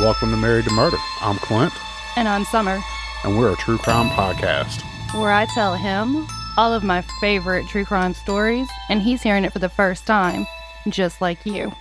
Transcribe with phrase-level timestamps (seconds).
[0.00, 0.96] Welcome to Married to Murder.
[1.20, 1.72] I'm Clint,
[2.16, 2.80] And I'm Summer,
[3.24, 4.82] and we're a true crime podcast.
[5.20, 6.26] where I tell him
[6.56, 10.46] all of my favorite true crime stories, and he's hearing it for the first time,
[10.88, 11.72] just like you.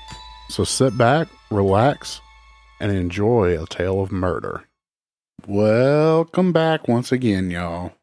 [0.49, 2.19] So sit back, relax,
[2.79, 4.63] and enjoy a tale of murder.
[5.47, 7.93] Welcome back once again, y'all.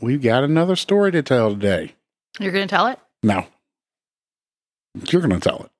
[0.00, 1.94] We've got another story to tell today.
[2.40, 2.98] You're going to tell it?
[3.22, 3.46] No,
[5.10, 5.70] you're going to tell it.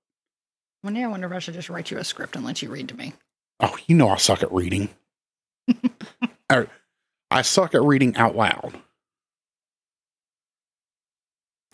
[0.82, 2.70] One day I wonder if I should just write you a script and let you
[2.70, 3.12] read to me.
[3.60, 4.88] Oh, you know I suck at reading.
[6.48, 6.68] Or,
[7.28, 8.72] I suck at reading out loud.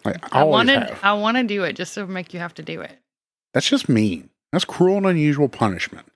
[0.02, 0.98] I, I wanted have.
[1.02, 2.96] I want to do it just to make you have to do it.
[3.52, 4.30] That's just mean.
[4.50, 6.06] That's cruel and unusual punishment.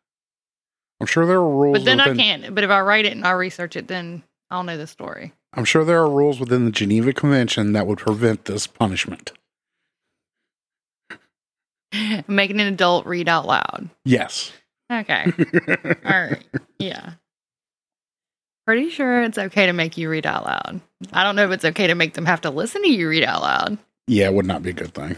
[1.00, 1.78] I'm sure there are rules.
[1.78, 2.54] But then within, I can't.
[2.54, 5.32] But if I write it and I research it, then I'll know the story.
[5.52, 9.32] I'm sure there are rules within the Geneva Convention that would prevent this punishment.
[12.26, 13.90] Making an adult read out loud.
[14.04, 14.52] Yes.
[14.92, 15.24] Okay.
[16.04, 16.44] All right.
[16.78, 17.12] Yeah.
[18.66, 20.80] Pretty sure it's okay to make you read out loud.
[21.12, 23.24] I don't know if it's okay to make them have to listen to you read
[23.24, 23.78] out loud.
[24.08, 25.16] yeah, it would not be a good thing.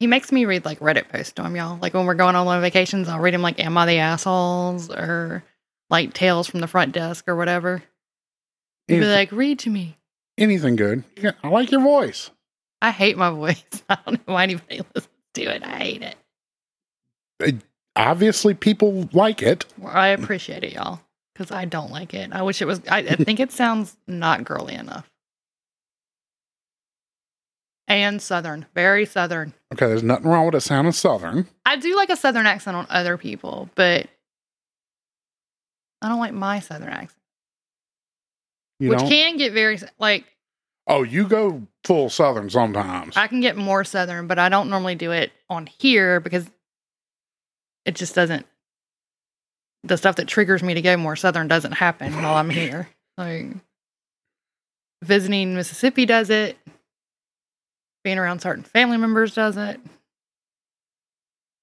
[0.00, 1.78] He makes me read like Reddit posts to him, y'all.
[1.80, 4.90] Like when we're going on one vacations, I'll read him like Am I the Assholes
[4.90, 5.42] or
[5.90, 7.82] like Tales from the Front Desk or whatever.
[8.86, 9.98] He'd be like, read to me.
[10.38, 11.02] anything good.
[11.16, 12.30] Yeah, I like your voice.
[12.80, 13.64] I hate my voice.
[13.88, 15.62] I don't know why anybody listens to it.
[15.64, 16.16] I hate it.
[17.96, 19.64] Obviously, people like it.
[19.78, 21.00] Well, I appreciate it, y'all,
[21.34, 22.30] because I don't like it.
[22.32, 22.80] I wish it was.
[22.88, 25.08] I, I think it sounds not girly enough.
[27.88, 29.54] And southern, very southern.
[29.72, 31.48] Okay, there's nothing wrong with it sounding southern.
[31.64, 34.06] I do like a southern accent on other people, but
[36.02, 37.18] I don't like my southern accent,
[38.78, 39.08] You which know?
[39.08, 40.24] can get very like
[40.86, 43.16] oh, you go full southern sometimes.
[43.16, 46.46] I can get more southern, but I don't normally do it on here because
[47.88, 48.44] it just doesn't.
[49.84, 52.86] The stuff that triggers me to go more southern doesn't happen while I'm here.
[53.16, 53.46] Like
[55.02, 56.58] visiting Mississippi does it.
[58.04, 59.80] Being around certain family members does it.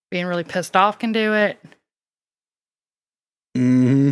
[0.09, 1.59] Being really pissed off can do it.
[3.55, 4.11] Mm hmm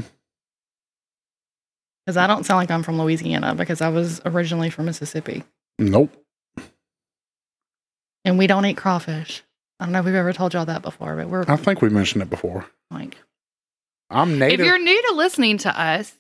[2.06, 5.44] Because I don't sound like I'm from Louisiana because I was originally from Mississippi.
[5.80, 6.16] Nope.
[8.24, 9.44] And we don't eat crawfish.
[9.80, 11.90] I don't know if we've ever told y'all that before, but we're I think we
[11.90, 12.66] mentioned it before.
[12.92, 13.18] like
[14.10, 14.60] I'm native.
[14.62, 16.14] If you're new to listening to us,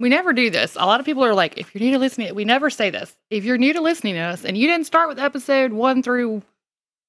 [0.00, 0.74] we never do this.
[0.76, 3.16] A lot of people are like, if you're new to listening, we never say this.
[3.30, 6.42] If you're new to listening to us and you didn't start with episode one through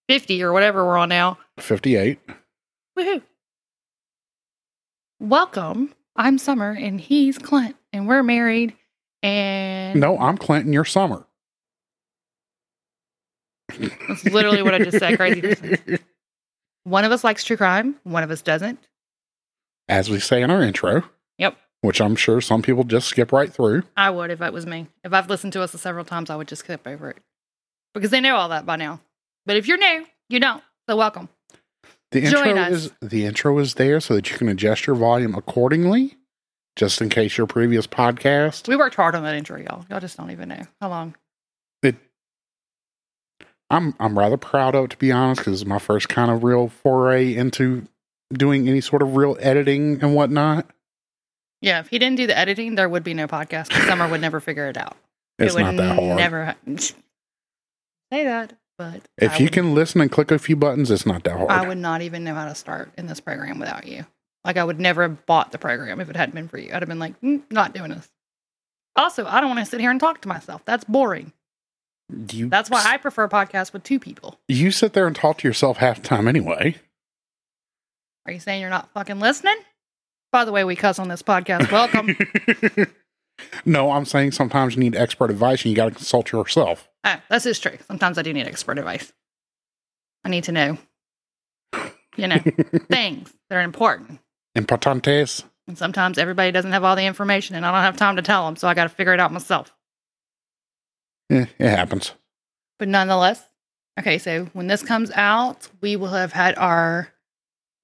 [0.10, 2.20] 50 or whatever we're on now, 58.
[2.98, 3.22] woohoo.
[5.20, 5.94] Welcome.
[6.16, 8.76] I'm Summer and he's Clint and we're married.
[9.24, 10.74] And No, I'm Clinton.
[10.74, 11.26] You're Summer.
[14.08, 15.18] That's literally what I just said.
[15.18, 15.42] Crazy.
[15.42, 16.00] person.
[16.86, 18.80] One of us likes true crime, one of us doesn't.
[19.88, 21.04] As we say in our intro,
[21.38, 21.58] Yep.
[21.82, 23.84] which I'm sure some people just skip right through.
[23.98, 24.88] I would if it was me.
[25.04, 27.18] If I've listened to us several times, I would just skip over it
[27.94, 29.00] because they know all that by now.
[29.46, 30.64] But if you're new, you don't.
[30.90, 31.30] So welcome.
[32.12, 32.72] The Join intro us.
[32.72, 36.16] is the intro is there so that you can adjust your volume accordingly,
[36.76, 38.68] just in case your previous podcast.
[38.68, 39.86] We worked hard on that intro, y'all.
[39.90, 41.16] Y'all just don't even know how long.
[43.70, 46.44] I'm I'm rather proud of it to be honest, because it's my first kind of
[46.44, 47.88] real foray into
[48.32, 50.68] doing any sort of real editing and whatnot.
[51.62, 53.72] Yeah, if he didn't do the editing, there would be no podcast.
[53.88, 54.98] Summer would never figure it out.
[55.40, 56.18] It's it not that hard.
[56.18, 56.56] Never ha-
[58.12, 61.06] say that, but if I you would- can listen and click a few buttons, it's
[61.06, 61.50] not that hard.
[61.50, 64.06] I would not even know how to start in this program without you.
[64.46, 66.68] Like I would never have bought the program if it hadn't been for you.
[66.74, 68.10] I'd have been like, "Mm, not doing this.
[68.96, 70.64] Also, I don't want to sit here and talk to myself.
[70.66, 71.32] That's boring.
[72.32, 74.40] You, That's why I prefer podcasts with two people.
[74.48, 76.76] you sit there and talk to yourself half the time anyway.
[78.26, 79.58] Are you saying you're not fucking listening?
[80.32, 81.72] By the way, we cuss on this podcast.
[81.72, 82.16] Welcome.
[83.66, 86.90] no, I'm saying sometimes you need expert advice and you got to consult yourself.
[87.04, 87.78] oh, this is true.
[87.88, 89.12] Sometimes I do need expert advice.
[90.24, 90.78] I need to know,
[92.16, 92.40] you know,
[92.90, 94.20] things that are important.
[94.58, 95.44] Importantes.
[95.68, 98.46] And sometimes everybody doesn't have all the information and I don't have time to tell
[98.46, 98.56] them.
[98.56, 99.74] So I got to figure it out myself.
[101.30, 102.14] Eh, it happens.
[102.80, 103.44] But nonetheless,
[104.00, 107.10] okay, so when this comes out, we will have had our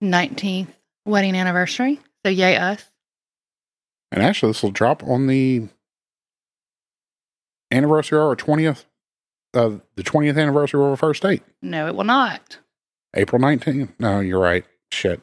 [0.04, 0.68] 19th
[1.06, 2.00] wedding anniversary.
[2.26, 2.84] So yay us.
[4.12, 5.68] And actually, this will drop on the
[7.72, 8.86] anniversary of our 20th,
[9.54, 12.58] uh, the 20th anniversary of our first date, No, it will not.
[13.16, 13.90] April 19th.
[14.00, 14.66] No, you're right.
[14.92, 15.22] Shit.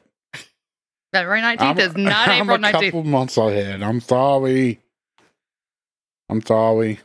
[1.12, 3.82] February 19th I'm, is not I'm April a couple months ahead.
[3.82, 4.80] I'm sorry.
[6.28, 7.00] I'm sorry.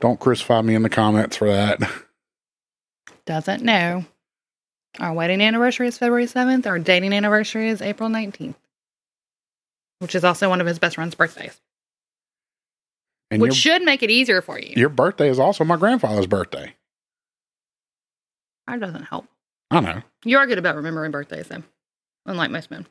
[0.00, 1.80] Don't crucify me in the comments for that.
[3.26, 4.04] Doesn't know.
[5.00, 6.66] Our wedding anniversary is February 7th.
[6.66, 8.54] Our dating anniversary is April 19th,
[9.98, 11.58] which is also one of his best friend's birthdays,
[13.30, 14.74] And which your, should make it easier for you.
[14.76, 16.74] your birthday is also my grandfather's birthday.
[18.68, 19.26] That doesn't help.
[19.70, 20.02] I know.
[20.24, 21.62] You are good about remembering birthdays, though,
[22.26, 22.86] unlike most men.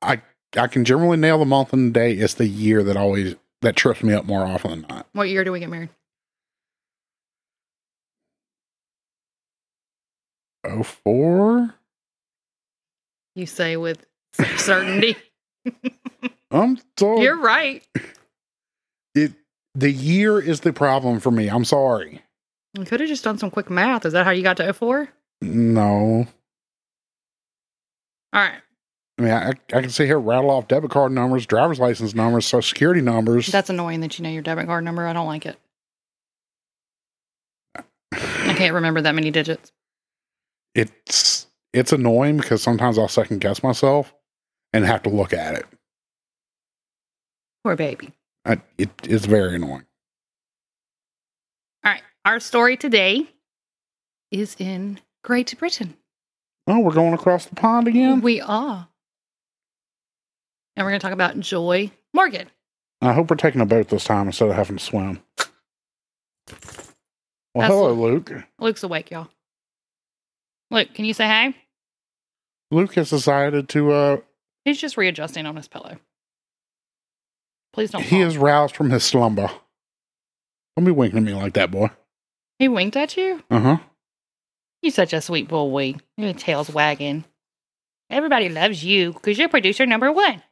[0.00, 0.22] I
[0.56, 2.12] I can generally nail the month and the day.
[2.12, 5.06] It's the year that always that trips me up more often than not.
[5.12, 5.90] What year do we get married?
[10.64, 11.74] Oh four.
[13.34, 14.06] You say with
[14.56, 15.16] certainty.
[16.50, 17.22] I'm sorry.
[17.22, 17.82] You're right.
[19.14, 19.32] it
[19.74, 21.48] the year is the problem for me.
[21.48, 22.22] I'm sorry.
[22.74, 24.06] You could have just done some quick math.
[24.06, 25.08] Is that how you got to 04?
[25.42, 26.26] No.
[28.32, 28.60] All right.
[29.18, 32.46] I mean, I, I can sit here rattle off debit card numbers, driver's license numbers,
[32.46, 33.46] social security numbers.
[33.46, 35.06] That's annoying that you know your debit card number.
[35.06, 35.56] I don't like it.
[37.76, 39.72] I can't remember that many digits.
[40.74, 44.14] it's it's annoying because sometimes I'll second guess myself
[44.72, 45.66] and have to look at it.
[47.64, 48.12] Poor baby.
[48.44, 49.86] I, it's very annoying.
[51.84, 52.02] All right.
[52.24, 53.28] Our story today
[54.30, 55.96] is in Great Britain.
[56.66, 58.20] Oh, we're going across the pond again.
[58.20, 58.88] We are.
[60.76, 62.48] And we're going to talk about Joy Morgan.
[63.00, 65.20] I hope we're taking a boat this time instead of having to swim.
[66.48, 66.56] Well,
[67.62, 68.32] That's- hello, Luke.
[68.58, 69.28] Luke's awake, y'all.
[70.70, 71.54] Luke, can you say hi?
[72.70, 73.92] Luke has decided to.
[73.92, 74.16] uh
[74.64, 75.98] He's just readjusting on his pillow.
[77.72, 78.02] Please don't.
[78.02, 78.26] He fall.
[78.26, 79.50] is roused from his slumber.
[80.76, 81.90] Don't be winking at me like that, boy.
[82.58, 83.42] He winked at you?
[83.50, 83.76] Uh huh.
[84.82, 85.94] You're such a sweet boy.
[86.16, 87.24] Your tail's wagging.
[88.10, 90.42] Everybody loves you because you're producer number one.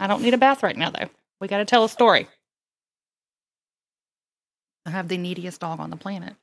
[0.00, 1.08] I don't need a bath right now, though.
[1.40, 2.28] We got to tell a story.
[4.86, 6.34] I have the neediest dog on the planet.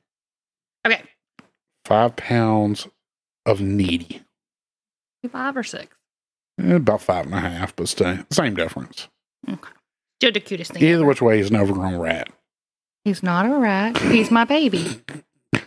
[0.86, 1.02] Okay,
[1.84, 2.86] Five pounds
[3.44, 4.22] of needy.
[5.30, 5.96] five or six.
[6.60, 9.08] Eh, about five and a half, but still, same difference.
[10.20, 10.82] Still the cutest thing.
[10.82, 11.04] Either ever.
[11.06, 12.28] which way, he's an overgrown rat.
[13.04, 13.98] He's not a rat.
[13.98, 15.00] He's my baby.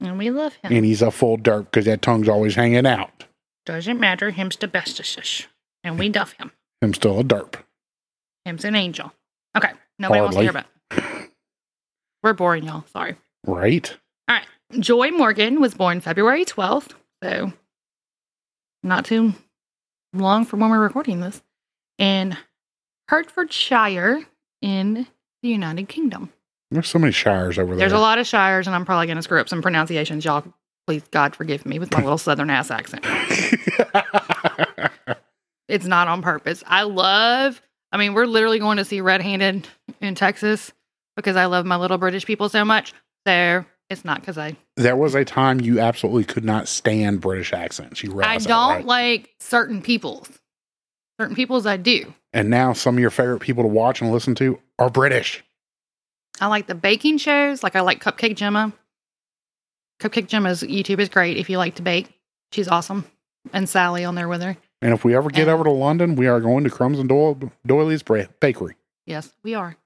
[0.00, 0.72] And we love him.
[0.72, 3.24] And he's a full dirt because that tongue's always hanging out.
[3.64, 4.30] Doesn't matter.
[4.30, 5.46] Him's the bestest.
[5.84, 6.50] And we duff him.
[6.80, 7.54] I'm still a derp.
[8.44, 9.12] Him's an angel.
[9.56, 9.70] Okay.
[9.98, 10.68] Nobody wants to hear Hardly.
[10.90, 11.30] about it.
[12.22, 12.84] We're boring, y'all.
[12.92, 13.16] Sorry.
[13.46, 13.96] Right?
[14.28, 14.46] All right.
[14.80, 16.92] Joy Morgan was born February 12th.
[17.22, 17.52] So
[18.82, 19.34] not too
[20.12, 21.42] long from when we're recording this.
[21.98, 22.36] In
[23.08, 24.24] Hertfordshire
[24.60, 25.06] in
[25.42, 26.32] the United Kingdom.
[26.70, 27.80] There's so many shires over there.
[27.80, 30.24] There's a lot of shires, and I'm probably going to screw up some pronunciations.
[30.24, 30.42] Y'all,
[30.86, 33.04] please, God, forgive me with my little southern ass accent.
[35.72, 36.62] It's not on purpose.
[36.66, 39.66] I love, I mean, we're literally going to see Red Handed
[40.02, 40.70] in Texas
[41.16, 42.92] because I love my little British people so much.
[43.26, 47.54] So it's not because I, there was a time you absolutely could not stand British
[47.54, 48.02] accents.
[48.02, 48.84] You I don't right?
[48.84, 50.28] like certain peoples.
[51.18, 52.12] Certain peoples I do.
[52.34, 55.42] And now some of your favorite people to watch and listen to are British.
[56.38, 57.62] I like the baking shows.
[57.62, 58.74] Like I like Cupcake Jemma.
[60.00, 62.12] Cupcake Jemma's YouTube is great if you like to bake.
[62.50, 63.06] She's awesome.
[63.54, 64.58] And Sally on there with her.
[64.82, 67.08] And if we ever get And- over to London, we are going to Crumbs and
[67.08, 68.76] Doyle, Doilies Bakery.
[69.06, 69.76] Yes, we are.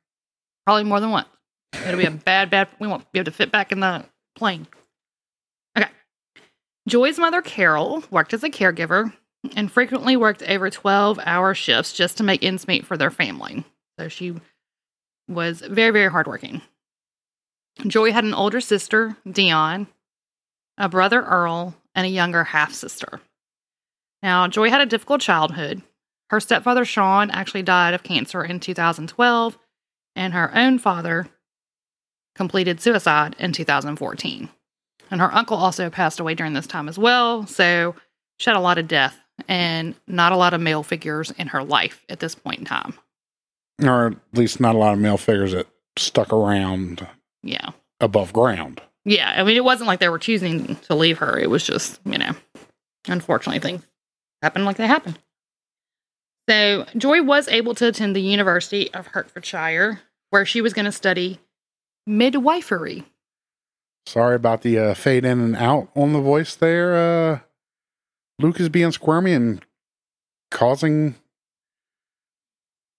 [0.64, 1.28] Probably more than once.
[1.74, 2.68] It'll be a bad, bad.
[2.80, 4.04] We won't be able to fit back in the
[4.34, 4.66] plane.
[5.78, 5.90] Okay.
[6.88, 9.12] Joy's mother, Carol, worked as a caregiver
[9.54, 13.64] and frequently worked over 12 hour shifts just to make ends meet for their family.
[13.98, 14.34] So she
[15.28, 16.62] was very, very hardworking.
[17.86, 19.86] Joy had an older sister, Dion,
[20.78, 23.20] a brother, Earl, and a younger half sister.
[24.22, 25.82] Now, Joy had a difficult childhood.
[26.30, 29.58] Her stepfather, Sean, actually died of cancer in 2012,
[30.16, 31.28] and her own father
[32.34, 34.48] completed suicide in 2014.
[35.10, 37.94] And her uncle also passed away during this time as well, so
[38.38, 39.16] she had a lot of death
[39.48, 42.94] and not a lot of male figures in her life at this point in time.
[43.82, 47.06] Or at least not a lot of male figures that stuck around
[47.42, 47.70] Yeah.
[48.00, 48.80] above ground.
[49.04, 51.38] Yeah, I mean, it wasn't like they were choosing to leave her.
[51.38, 52.32] It was just, you know,
[53.06, 53.86] unfortunately, things
[54.42, 55.16] happen like they happen.
[56.48, 60.00] So, Joy was able to attend the University of Hertfordshire,
[60.30, 61.40] where she was going to study
[62.06, 63.04] midwifery.
[64.06, 66.94] Sorry about the uh, fade in and out on the voice there.
[66.94, 67.38] Uh,
[68.38, 69.64] Luke is being squirmy and
[70.52, 71.16] causing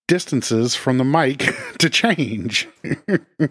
[0.08, 2.68] distances from the mic to change.
[3.08, 3.50] My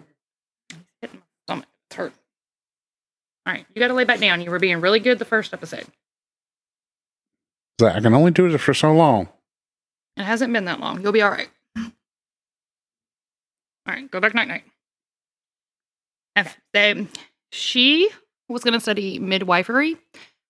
[1.45, 1.65] stomach.
[1.89, 1.99] It's.
[1.99, 4.41] All right, you got to lay back down.
[4.41, 5.85] You were being really good the first episode.
[7.81, 9.29] I can only do this for so long.
[10.15, 11.01] It hasn't been that long.
[11.01, 11.49] You'll be all right.
[11.77, 11.91] All
[13.87, 14.63] right, go back night night.
[16.37, 17.07] Okay, so
[17.51, 18.09] she
[18.49, 19.97] was going to study midwifery.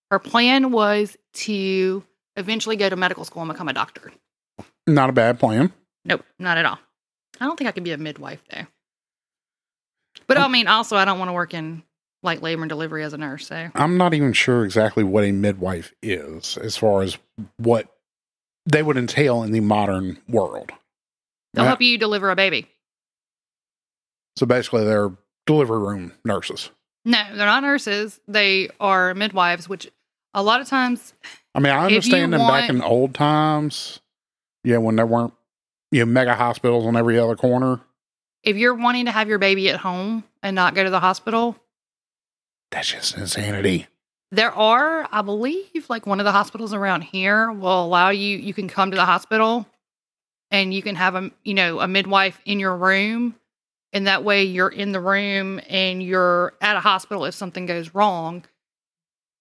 [0.10, 2.04] Her plan was to
[2.36, 4.12] eventually go to medical school and become a doctor.
[4.88, 5.74] Not a bad plan.
[6.06, 6.80] Nope, not at all.
[7.40, 8.66] I don't think I could be a midwife though.
[10.28, 10.42] But oh.
[10.42, 11.84] I mean, also, I don't want to work in
[12.24, 13.48] like labor and delivery as a nurse.
[13.48, 17.18] So I'm not even sure exactly what a midwife is as far as
[17.58, 17.88] what
[18.66, 20.72] they would entail in the modern world.
[21.54, 21.70] they'll Yeah.
[21.70, 22.68] help you deliver a baby.
[24.38, 25.12] So basically, they're
[25.46, 26.70] delivery room nurses.
[27.06, 28.20] No, they're not nurses.
[28.28, 29.90] They are midwives, which
[30.34, 31.14] a lot of times,
[31.56, 34.00] I mean, I understand them back in old times.
[34.64, 35.34] Yeah, when there weren't
[35.92, 37.80] you know mega hospitals on every other corner.
[38.44, 41.56] if you're wanting to have your baby at home and not go to the hospital,
[42.72, 43.88] That's just insanity.
[44.32, 48.38] There are, I believe, like one of the hospitals around here will allow you.
[48.38, 49.66] You can come to the hospital,
[50.52, 53.36] and you can have a you know a midwife in your room,
[53.94, 57.96] and that way you're in the room and you're at a hospital if something goes
[57.96, 58.44] wrong.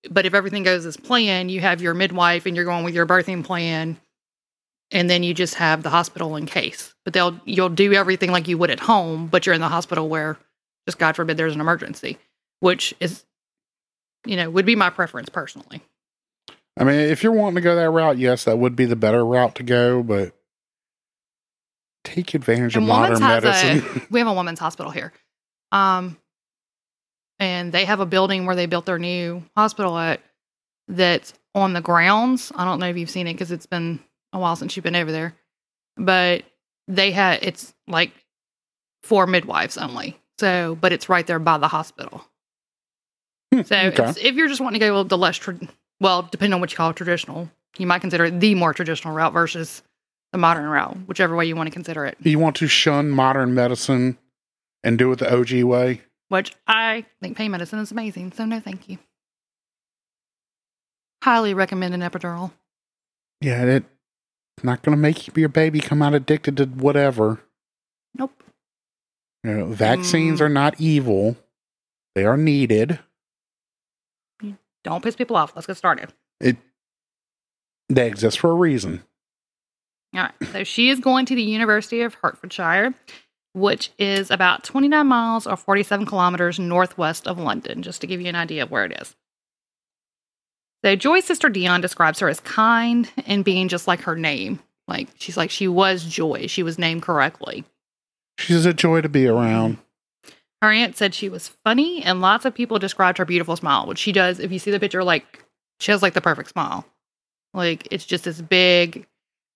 [0.08, 3.06] But if everything goes as planned, you have your midwife and you're going with your
[3.06, 3.98] birthing plan,
[4.92, 6.94] and then you just have the hospital in case.
[7.04, 10.08] But they'll you'll do everything like you would at home, but you're in the hospital
[10.08, 10.38] where,
[10.86, 12.18] just God forbid, there's an emergency,
[12.60, 13.24] which is
[14.26, 15.80] you know, would be my preference personally.
[16.78, 19.24] I mean, if you're wanting to go that route, yes, that would be the better
[19.24, 20.34] route to go, but
[22.04, 24.06] take advantage of modern Women's has a- medicine.
[24.10, 25.12] We have a women's hospital here.
[25.72, 26.18] Um,
[27.38, 30.20] and they have a building where they built their new hospital at
[30.88, 32.52] that's on the grounds.
[32.54, 34.00] I don't know if you've seen it because it's been
[34.32, 35.34] a while since you've been over there,
[35.96, 36.44] but
[36.88, 38.12] they had it's like
[39.02, 40.18] for midwives only.
[40.38, 42.24] So, but it's right there by the hospital.
[43.52, 44.12] Hmm, So, okay.
[44.20, 45.58] if you're just wanting to go the less, tra-
[46.00, 47.48] well, depending on what you call traditional,
[47.78, 49.82] you might consider it the more traditional route versus
[50.32, 52.16] the modern route, whichever way you want to consider it.
[52.20, 54.18] you want to shun modern medicine
[54.82, 56.02] and do it the OG way.
[56.28, 58.32] which I think pain medicine is amazing.
[58.32, 58.98] So no, thank you.
[61.22, 62.52] Highly recommend an epidural.
[63.40, 63.84] Yeah, it
[64.62, 67.40] not going to make your baby come out addicted to whatever.
[68.16, 68.32] Nope.
[69.44, 70.44] You know, vaccines Mm.
[70.44, 71.36] are not evil;
[72.14, 72.98] they are needed.
[74.86, 75.52] Don't piss people off.
[75.56, 76.12] Let's get started.
[76.40, 76.56] It
[77.88, 79.02] they exist for a reason.
[80.14, 80.32] All right.
[80.52, 82.94] So she is going to the University of Hertfordshire,
[83.52, 88.28] which is about 29 miles or 47 kilometers northwest of London, just to give you
[88.28, 89.16] an idea of where it is.
[90.84, 94.60] So Joy's sister Dion describes her as kind and being just like her name.
[94.86, 96.46] Like she's like she was Joy.
[96.46, 97.64] She was named correctly.
[98.38, 99.78] She's a joy to be around.
[100.62, 103.98] Her aunt said she was funny, and lots of people described her beautiful smile, which
[103.98, 104.40] she does.
[104.40, 105.44] If you see the picture, like
[105.80, 106.86] she has like the perfect smile.
[107.52, 109.06] Like it's just this big,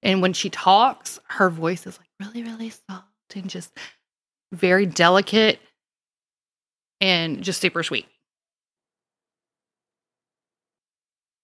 [0.02, 3.73] and when she talks, her voice is like really, really soft and just
[4.52, 5.59] very delicate
[7.00, 8.07] and just super sweet.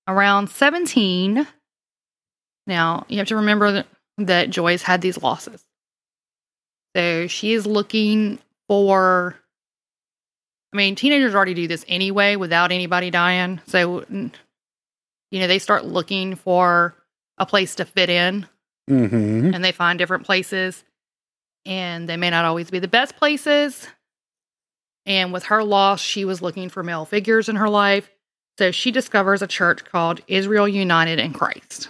[0.08, 1.46] Around 17,
[2.66, 3.86] now you have to remember that,
[4.18, 5.64] that Joyce had these losses.
[6.94, 9.36] So she is looking for
[10.73, 13.61] I mean, teenagers already do this anyway without anybody dying.
[13.66, 16.94] So, you know, they start looking for
[17.38, 18.46] a place to fit in
[18.88, 19.52] Mm-hmm.
[19.52, 20.85] and they find different places
[21.64, 23.88] and they may not always be the best places.
[25.04, 28.08] And with her loss, she was looking for male figures in her life.
[28.58, 31.88] So she discovers a church called Israel United in Christ.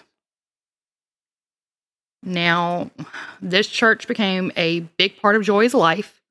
[2.23, 2.91] Now,
[3.43, 6.23] this church became a big part of Joy's life,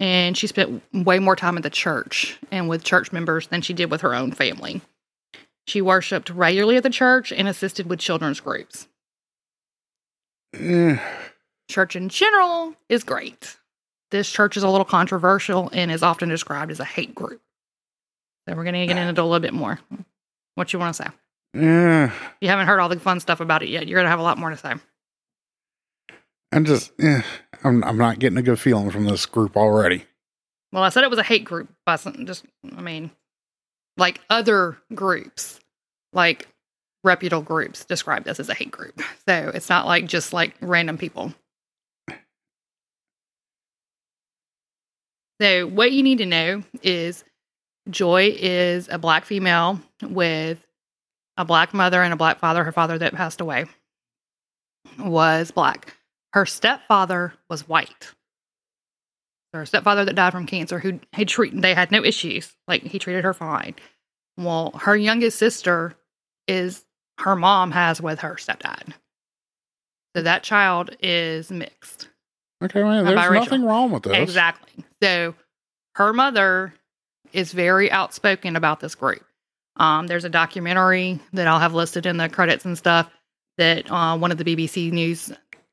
[0.00, 3.72] and she spent way more time at the church and with church members than she
[3.72, 4.80] did with her own family.
[5.66, 8.86] She worshiped regularly at the church and assisted with children's groups.
[10.54, 10.96] Eh,
[11.68, 13.56] Church in general is great.
[14.12, 17.40] This church is a little controversial and is often described as a hate group.
[18.48, 19.80] So we're going to get into it a little bit more.
[20.54, 21.08] What you want to say?
[21.60, 22.10] eh,
[22.40, 23.88] You haven't heard all the fun stuff about it yet.
[23.88, 24.74] You're going to have a lot more to say.
[26.52, 27.22] I'm just, eh,
[27.64, 30.04] I'm, I'm not getting a good feeling from this group already.
[30.72, 32.44] Well, I said it was a hate group by some, just,
[32.76, 33.10] I mean,
[33.96, 35.60] like other groups,
[36.12, 36.48] like
[37.04, 39.00] reputable groups describe this as a hate group.
[39.28, 41.34] So it's not like just like random people.
[45.40, 47.24] So what you need to know is
[47.90, 50.64] Joy is a black female with
[51.36, 52.62] a black mother and a black father.
[52.62, 53.66] Her father that passed away
[54.98, 55.95] was black.
[56.36, 58.12] Her stepfather was white
[59.54, 62.98] her stepfather that died from cancer who he treat they had no issues like he
[62.98, 63.74] treated her fine
[64.36, 65.94] well her youngest sister
[66.46, 66.84] is
[67.20, 68.92] her mom has with her stepdad
[70.14, 72.10] so that child is mixed
[72.62, 73.34] Okay, well, there's biracial.
[73.34, 74.18] nothing wrong with this.
[74.18, 75.34] exactly so
[75.94, 76.74] her mother
[77.32, 79.24] is very outspoken about this group.
[79.76, 83.10] Um, there's a documentary that I'll have listed in the credits and stuff
[83.56, 85.32] that uh, one of the BBC News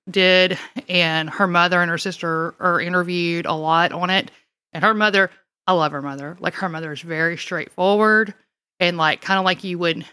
[0.10, 0.58] did,
[0.90, 4.32] and her mother and her sister are interviewed a lot on it.
[4.74, 5.30] And her mother,
[5.68, 6.38] I love her mother.
[6.40, 8.34] Like her mother is very straightforward
[8.80, 10.06] and like kind of like you would.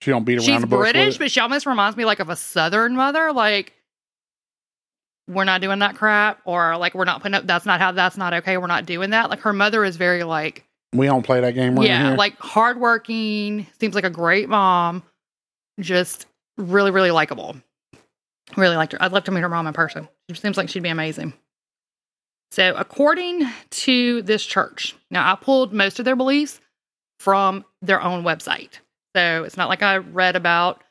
[0.00, 0.78] She don't beat around She's the bush.
[0.78, 3.32] British, but she almost reminds me like of a Southern mother.
[3.32, 3.72] Like
[5.28, 7.46] we're not doing that crap, or like we're not putting up.
[7.46, 7.92] That's not how.
[7.92, 8.56] That's not okay.
[8.56, 9.30] We're not doing that.
[9.30, 12.16] Like her mother is very like we don't play that game right yeah, here.
[12.16, 13.66] like hardworking.
[13.78, 15.02] Seems like a great mom.
[15.80, 16.26] Just
[16.58, 17.56] really, really likable.
[18.56, 19.02] Really liked her.
[19.02, 20.08] I'd love to meet her mom in person.
[20.30, 21.32] She seems like she'd be amazing.
[22.50, 26.60] So, according to this church, now I pulled most of their beliefs
[27.18, 28.80] from their own website.
[29.16, 30.82] So it's not like I read about.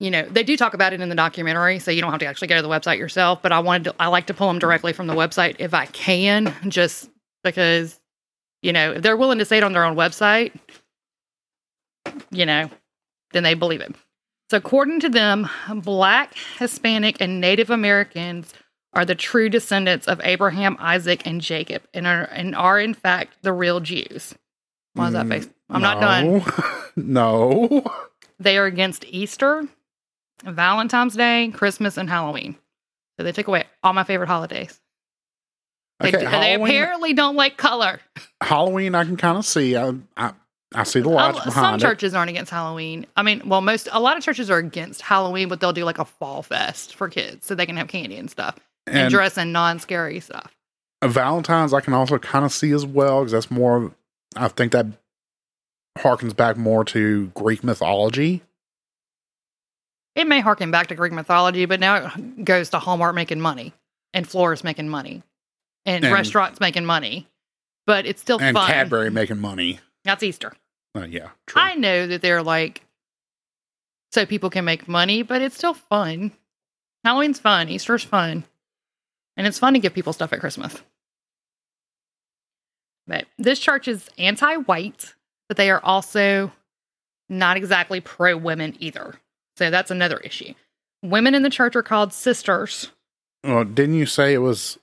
[0.00, 2.26] You know, they do talk about it in the documentary, so you don't have to
[2.26, 3.40] actually go to the website yourself.
[3.42, 5.86] But I wanted to, I like to pull them directly from the website if I
[5.86, 7.10] can, just
[7.42, 7.98] because
[8.64, 10.52] you know, if they're willing to say it on their own website,
[12.30, 12.70] you know,
[13.32, 13.94] then they believe it.
[14.54, 15.50] So, according to them,
[15.82, 18.54] Black, Hispanic, and Native Americans
[18.92, 23.34] are the true descendants of Abraham, Isaac, and Jacob, and are and are in fact
[23.42, 24.32] the real Jews.
[24.92, 25.48] Why is that Mm, face?
[25.70, 26.44] I'm not done.
[26.94, 27.66] no.
[27.80, 27.84] no.
[28.38, 29.66] They are against Easter,
[30.44, 32.54] Valentine's Day, Christmas, and Halloween.
[33.18, 34.80] So they took away all my favorite holidays.
[35.98, 37.98] They, Okay, they apparently don't like color.
[38.40, 39.76] Halloween, I can kind of see.
[39.76, 40.32] I, I,
[40.74, 41.84] I see the logic Uh, some behind it.
[41.86, 43.06] churches aren't against Halloween.
[43.16, 45.98] I mean, well, most a lot of churches are against Halloween, but they'll do like
[45.98, 49.38] a fall fest for kids so they can have candy and stuff and, And dress
[49.38, 50.54] in non-scary stuff.
[51.02, 53.94] Valentine's, I can also kind of see as well because that's more.
[54.36, 54.86] I think that
[55.98, 58.42] harkens back more to Greek mythology.
[60.14, 63.72] It may harken back to Greek mythology, but now it goes to Hallmark making money
[64.12, 65.22] and florists making money
[65.84, 67.26] and, And- restaurants making money.
[67.86, 68.66] But it's still and fun.
[68.70, 69.80] Cadbury making money.
[70.04, 70.54] That's Easter.
[70.96, 71.60] Uh, yeah, true.
[71.60, 72.82] I know that they're like
[74.12, 76.30] so people can make money, but it's still fun.
[77.04, 78.44] Halloween's fun, Easter's fun.
[79.36, 80.80] And it's fun to give people stuff at Christmas.
[83.08, 85.14] But this church is anti-white,
[85.48, 86.52] but they are also
[87.28, 89.16] not exactly pro-women either.
[89.56, 90.54] So that's another issue.
[91.02, 92.92] Women in the church are called sisters.
[93.42, 94.78] well, didn't you say it was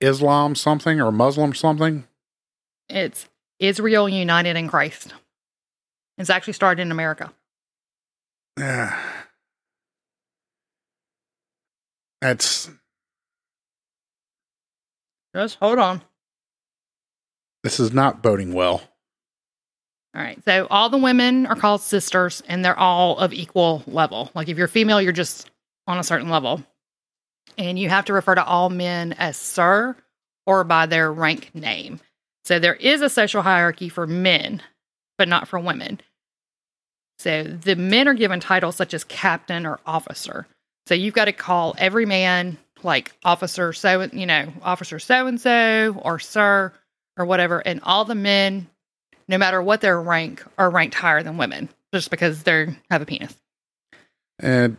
[0.00, 2.06] Islam something or Muslim something?
[2.88, 5.14] It's Israel United in Christ.
[6.18, 7.32] It's actually started in America.
[8.58, 8.98] Yeah.
[12.22, 12.70] That's
[15.34, 16.00] Just hold on.
[17.62, 18.82] this is not boding well.
[20.14, 20.42] All right.
[20.46, 24.30] So all the women are called sisters and they're all of equal level.
[24.34, 25.50] Like if you're female, you're just
[25.86, 26.62] on a certain level.
[27.58, 29.94] And you have to refer to all men as sir
[30.46, 32.00] or by their rank name.
[32.46, 34.62] So there is a social hierarchy for men,
[35.18, 36.00] but not for women.
[37.18, 40.46] So the men are given titles such as captain or officer.
[40.86, 45.40] So you've got to call every man like officer so you know, officer so and
[45.40, 46.72] so or sir
[47.16, 47.58] or whatever.
[47.60, 48.68] And all the men
[49.28, 53.06] no matter what their rank, are ranked higher than women just because they have a
[53.06, 53.34] penis.
[54.38, 54.76] And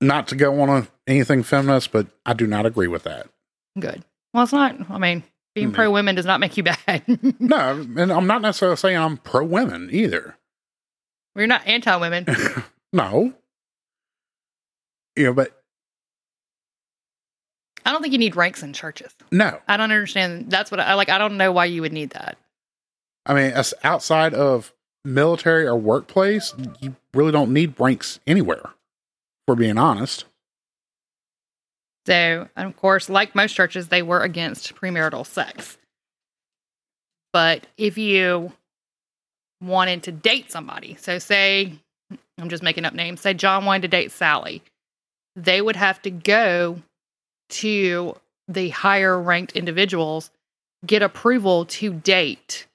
[0.00, 3.26] not to go on anything feminist, but I do not agree with that.
[3.78, 4.02] Good.
[4.32, 4.90] Well, it's not.
[4.90, 5.22] I mean,
[5.54, 5.74] being Mhm.
[5.74, 7.02] pro women does not make you bad.
[7.40, 10.36] No, and I'm not necessarily saying I'm pro women either.
[11.34, 12.26] We're not anti women.
[12.92, 13.32] no.
[15.16, 15.58] You know, but
[17.84, 19.12] I don't think you need ranks in churches.
[19.30, 19.60] no.
[19.68, 20.50] I don't understand.
[20.50, 21.08] That's what I like.
[21.08, 22.38] I don't know why you would need that.
[23.26, 24.72] I mean, as outside of
[25.04, 28.70] military or workplace, you really don't need ranks anywhere,
[29.46, 30.24] for being honest.
[32.06, 35.78] So, of course, like most churches, they were against premarital sex.
[37.32, 38.52] But if you
[39.60, 41.72] wanted to date somebody, so say,
[42.38, 44.62] I'm just making up names, say John wanted to date Sally,
[45.36, 46.82] they would have to go
[47.50, 48.16] to
[48.48, 50.30] the higher ranked individuals,
[50.84, 52.66] get approval to date.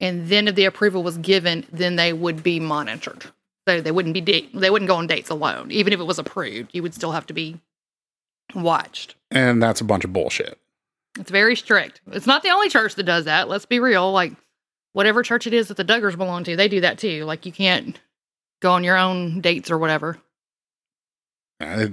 [0.00, 3.24] And then if the approval was given, then they would be monitored.
[3.66, 5.70] So they wouldn't be they wouldn't go on dates alone.
[5.70, 7.58] Even if it was approved, you would still have to be
[8.54, 9.14] watched.
[9.30, 10.58] And that's a bunch of bullshit.
[11.18, 12.00] It's very strict.
[12.12, 13.48] It's not the only church that does that.
[13.48, 14.10] Let's be real.
[14.12, 14.32] Like
[14.92, 17.24] whatever church it is that the Duggars belong to, they do that too.
[17.24, 17.98] Like you can't
[18.60, 20.18] go on your own dates or whatever.
[21.60, 21.86] Uh,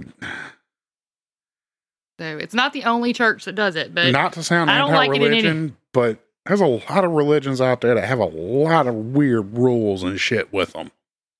[2.19, 4.91] So it's not the only church that does it, but not to sound I don't
[4.91, 8.25] like it in any- but there's a lot of religions out there that have a
[8.25, 10.91] lot of weird rules and shit with them.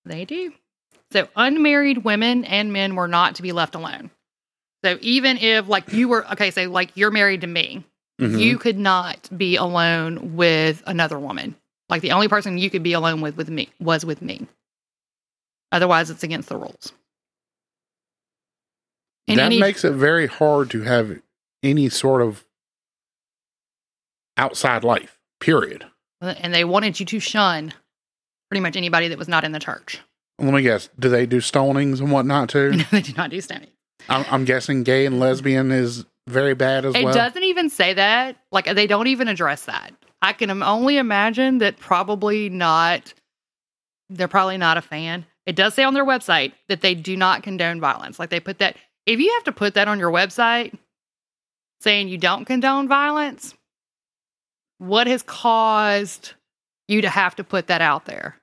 [0.06, 0.54] they do.
[1.12, 4.10] So unmarried women and men were not to be left alone.
[4.84, 7.84] So even if like you were okay, so like you're married to me
[8.20, 8.40] Mhm.
[8.40, 11.56] You could not be alone with another woman.
[11.90, 14.46] Like the only person you could be alone with with me was with me.
[15.72, 16.94] Otherwise, it's against the rules.
[19.28, 21.20] And that any- makes it very hard to have
[21.64, 22.46] any sort of
[24.38, 25.18] outside life.
[25.40, 25.86] Period.
[26.22, 27.74] and they wanted you to shun
[28.52, 30.00] pretty much anybody that was not in the church.
[30.38, 30.90] Let me guess.
[31.00, 32.72] Do they do stonings and whatnot too?
[32.76, 33.70] No, they do not do stoning.
[34.10, 37.14] I'm, I'm guessing gay and lesbian is very bad as It well.
[37.14, 38.38] It doesn't even say that.
[38.52, 39.94] Like they don't even address that.
[40.22, 43.14] I can only imagine that probably not.
[44.10, 45.26] They're probably not a fan.
[45.46, 48.20] It does say on their website that they do not condone violence.
[48.20, 48.78] Like they put that.
[49.06, 50.78] If you have to put that on your website,
[51.80, 53.56] saying you don't condone violence,
[54.78, 56.34] what has caused
[56.88, 58.36] you to have to put that out there?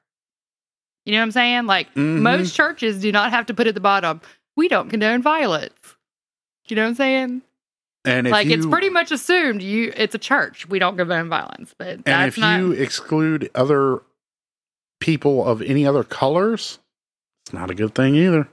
[1.04, 1.66] You know what I'm saying?
[1.66, 2.20] Like Mhm.
[2.20, 4.20] most churches do not have to put at the bottom,
[4.58, 5.72] we don't condone violence.
[6.66, 7.42] You know what I'm saying?
[8.04, 10.68] And if like you, it's pretty much assumed you it's a church.
[10.68, 12.58] We don't condone violence, but and that's if not.
[12.58, 14.02] you exclude other
[15.00, 16.80] people of any other colors,
[17.46, 18.48] it's not a good thing either.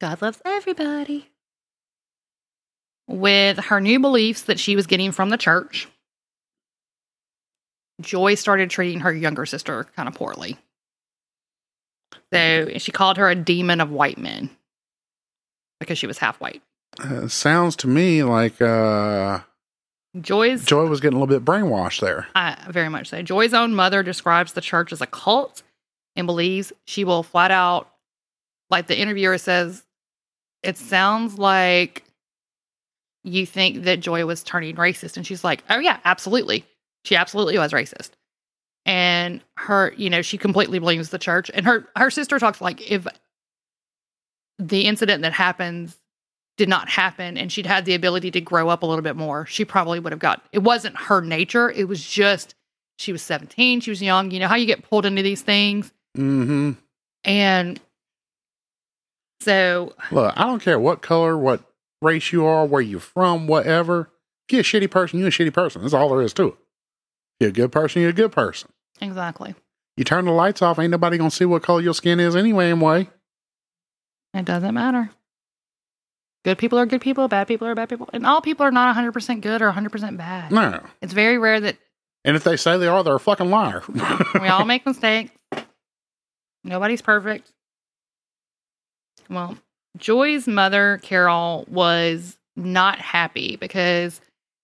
[0.00, 1.30] God loves everybody.
[3.08, 5.88] With her new beliefs that she was getting from the church,
[8.00, 10.58] Joy started treating her younger sister kind of poorly.
[12.32, 14.50] So she called her a demon of white men
[15.80, 16.62] because she was half white.
[17.00, 19.40] Uh, sounds to me like uh,
[20.20, 22.28] Joy's Joy was getting a little bit brainwashed there.
[22.34, 23.22] Uh, very much so.
[23.22, 25.62] Joy's own mother describes the church as a cult
[26.16, 27.90] and believes she will flat out,
[28.70, 29.84] like the interviewer says,
[30.62, 32.04] it sounds like
[33.24, 35.16] you think that Joy was turning racist.
[35.16, 36.64] And she's like, oh, yeah, absolutely.
[37.04, 38.10] She absolutely was racist.
[38.86, 41.50] And her, you know, she completely blames the church.
[41.52, 43.06] And her, her sister talks like if
[44.68, 45.96] the incident that happens
[46.56, 49.46] did not happen and she'd had the ability to grow up a little bit more,
[49.46, 51.70] she probably would have got it wasn't her nature.
[51.70, 52.54] It was just
[52.98, 54.30] she was 17, she was young.
[54.30, 55.90] You know how you get pulled into these things.
[56.14, 56.72] hmm
[57.24, 57.80] And
[59.40, 61.62] so Look, I don't care what color, what
[62.02, 64.10] race you are, where you're from, whatever.
[64.48, 65.82] If you're a shitty person, you're a shitty person.
[65.82, 66.54] That's all there is to it.
[66.54, 68.70] If you're a good person, you're a good person.
[69.00, 69.54] exactly.
[69.96, 72.70] You turn the lights off, ain't nobody gonna see what color your skin is anyway.
[72.70, 73.08] Anyway,
[74.34, 75.10] It doesn't matter.
[76.44, 78.08] Good people are good people, bad people are bad people.
[78.12, 80.50] And all people are not 100% good or 100% bad.
[80.50, 80.80] no.
[81.02, 81.76] It's very rare that
[82.24, 83.82] And if they say they are, they're a fucking liar.
[84.40, 85.32] we all make mistakes.
[86.64, 87.52] Nobody's perfect.
[89.28, 89.56] Well,
[89.96, 94.20] Joy's mother, Carol, was not happy because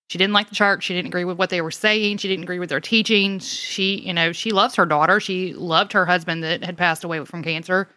[0.09, 0.85] she didn't like the church.
[0.85, 2.19] She didn't agree with what they were saying.
[2.19, 3.39] She didn't agree with their teaching.
[3.39, 5.21] She, you know, she loves her daughter.
[5.21, 7.89] She loved her husband that had passed away from cancer.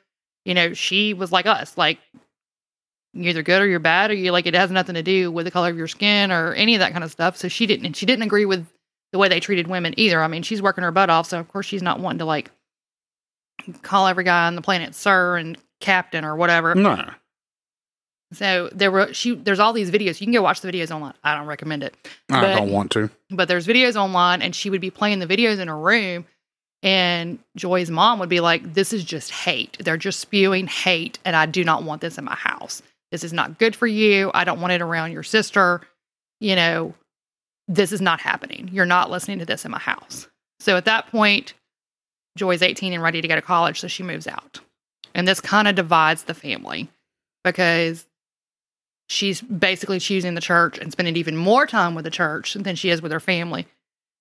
[0.46, 2.00] You know, she was like us, like
[3.14, 5.46] you're either good or you're bad, or you like it has nothing to do with
[5.46, 7.38] the color of your skin or any of that kind of stuff.
[7.38, 8.66] So she didn't, and she didn't agree with
[9.12, 10.22] the way they treated women either.
[10.22, 12.52] I mean, she's working her butt off, so of course she's not wanting to like
[13.82, 16.76] call every guy on the planet sir and captain or whatever.
[16.76, 17.10] no.
[18.32, 20.22] So there were she there's all these videos.
[20.22, 21.16] You can go watch the videos online.
[21.24, 21.96] I don't recommend it.
[22.30, 23.10] I But- don't want to.
[23.32, 26.26] But there's videos online and she would be playing the videos in her room
[26.82, 29.78] and Joy's mom would be like, This is just hate.
[29.80, 32.82] They're just spewing hate and I do not want this in my house.
[33.12, 34.32] This is not good for you.
[34.34, 35.82] I don't want it around your sister.
[36.40, 36.94] You know,
[37.68, 38.70] this is not happening.
[38.72, 40.28] You're not listening to this in my house.
[40.60, 41.54] So at that point,
[42.38, 44.60] Joy's 18 and ready to go to college, so she moves out.
[45.14, 46.90] And this kind of divides the family
[47.44, 48.06] because
[49.08, 52.90] she's basically choosing the church and spending even more time with the church than she
[52.90, 53.68] is with her family.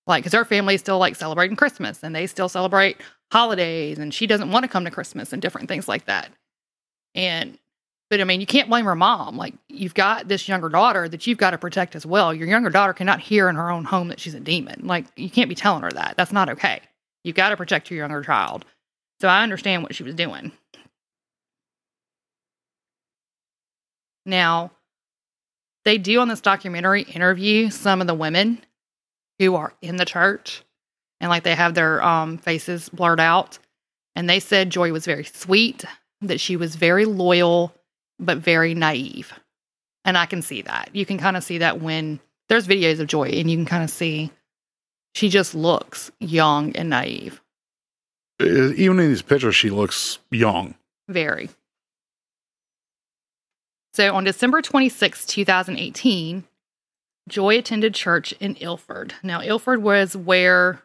[0.09, 2.97] Like, because her family is still like celebrating Christmas and they still celebrate
[3.31, 6.31] holidays, and she doesn't want to come to Christmas and different things like that.
[7.13, 7.59] And,
[8.09, 9.37] but I mean, you can't blame her mom.
[9.37, 12.33] Like, you've got this younger daughter that you've got to protect as well.
[12.33, 14.81] Your younger daughter cannot hear in her own home that she's a demon.
[14.87, 16.15] Like, you can't be telling her that.
[16.17, 16.81] That's not okay.
[17.23, 18.65] You've got to protect your younger child.
[19.21, 20.51] So I understand what she was doing.
[24.25, 24.71] Now,
[25.85, 28.63] they do on this documentary interview some of the women
[29.39, 30.63] who are in the church
[31.19, 33.59] and like they have their um, faces blurred out.
[34.15, 35.85] And they said Joy was very sweet,
[36.21, 37.73] that she was very loyal,
[38.19, 39.33] but very naive.
[40.05, 40.89] And I can see that.
[40.93, 43.83] You can kind of see that when there's videos of Joy and you can kind
[43.83, 44.31] of see
[45.15, 47.41] she just looks young and naive.
[48.41, 50.75] Uh, Even in these pictures, she looks young.
[51.07, 51.49] Very.
[53.93, 56.43] So on December 26, 2018,
[57.29, 59.13] Joy attended church in Ilford.
[59.23, 60.81] Now, Ilford was where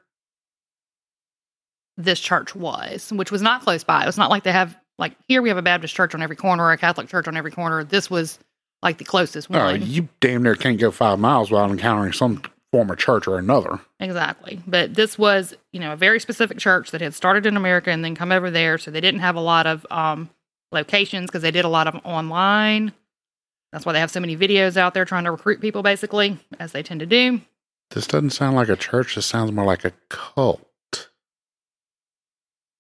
[1.97, 4.03] this church was, which was not close by.
[4.03, 6.37] It was not like they have, like, here we have a Baptist church on every
[6.37, 7.85] corner, a Catholic church on every corner.
[7.85, 8.39] This was
[8.83, 9.83] like the closest one.
[9.83, 13.81] you damn near can't go five miles without encountering some form a church or another.
[14.01, 14.61] Exactly.
[14.67, 18.05] But this was, you know, a very specific church that had started in America and
[18.05, 18.79] then come over there.
[18.79, 20.29] So they didn't have a lot of um,
[20.73, 22.93] locations because they did a lot of online.
[23.75, 26.71] That's why they have so many videos out there trying to recruit people, basically, as
[26.71, 27.41] they tend to do.
[27.91, 29.17] This doesn't sound like a church.
[29.17, 30.65] This sounds more like a cult.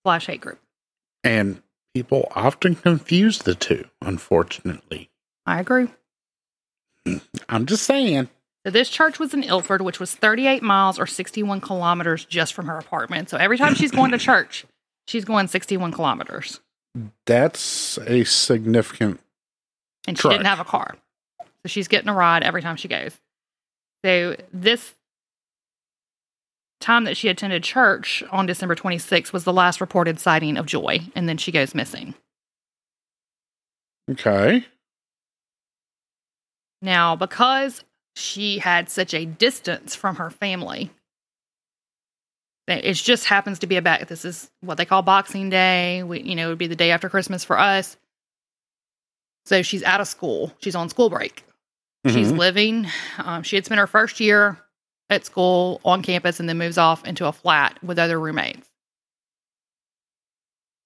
[0.04, 0.60] Slash hate group.
[1.24, 1.60] And
[1.94, 5.10] people often confuse the two, unfortunately.
[5.44, 5.88] I agree.
[7.48, 8.28] I'm just saying.
[8.64, 12.66] So this church was in Ilford, which was 38 miles or 61 kilometers just from
[12.66, 13.30] her apartment.
[13.30, 14.64] So every time she's going to church,
[15.08, 16.60] she's going 61 kilometers.
[17.26, 19.18] That's a significant.
[20.06, 20.38] And she Correct.
[20.38, 20.96] didn't have a car.
[21.40, 23.18] So she's getting a ride every time she goes.
[24.04, 24.94] So this
[26.80, 31.00] time that she attended church on December 26th was the last reported sighting of Joy.
[31.14, 32.14] And then she goes missing.
[34.10, 34.66] Okay.
[36.82, 37.82] Now, because
[38.14, 40.90] she had such a distance from her family,
[42.68, 46.02] it just happens to be about this is what they call Boxing Day.
[46.02, 47.96] We, you know, it would be the day after Christmas for us.
[49.46, 50.52] So she's out of school.
[50.60, 51.44] She's on school break.
[52.06, 52.38] She's Mhm.
[52.38, 52.86] living.
[53.18, 54.58] Um, she had spent her first year
[55.10, 58.68] at school on campus and then moves off into a flat with other roommates.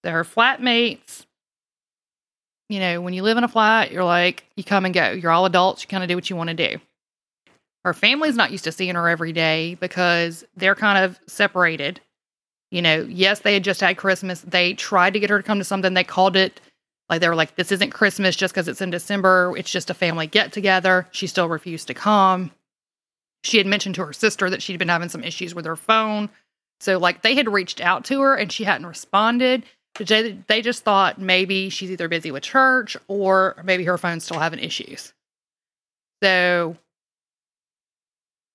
[0.05, 1.27] So her flatmates,
[2.69, 5.11] you know, when you live in a flat, you're like, you come and go.
[5.11, 5.83] You're all adults.
[5.83, 6.81] You kind of do what you want to do.
[7.85, 12.01] Her family's not used to seeing her every day because they're kind of separated.
[12.71, 14.43] You know, yes, they had just had Christmas.
[14.43, 15.95] They tried to get her to come to something.
[15.95, 16.61] They called it
[17.09, 19.55] like they were like, this isn't Christmas just because it's in December.
[19.57, 21.07] It's just a family get together.
[21.11, 22.51] She still refused to come.
[23.45, 26.29] She had mentioned to her sister that she'd been having some issues with her phone.
[26.81, 29.65] So, like, they had reached out to her and she hadn't responded.
[29.99, 34.39] They, they just thought maybe she's either busy with church or maybe her phone's still
[34.39, 35.13] having issues.
[36.23, 36.77] So,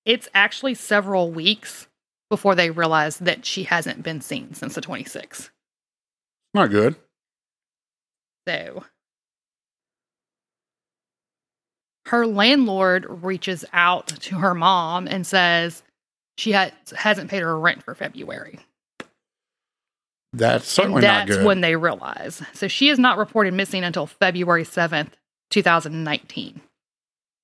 [0.04, 1.86] it's actually several weeks
[2.30, 5.50] before they realize that she hasn't been seen since the 26th.
[6.52, 6.96] Not good.
[8.46, 8.84] So
[12.06, 15.82] her landlord reaches out to her mom and says
[16.36, 18.58] she has, hasn't paid her rent for February.
[20.32, 21.46] That's certainly and not that's good.
[21.46, 22.42] when they realize.
[22.52, 25.12] So she is not reported missing until February 7th,
[25.50, 26.60] 2019.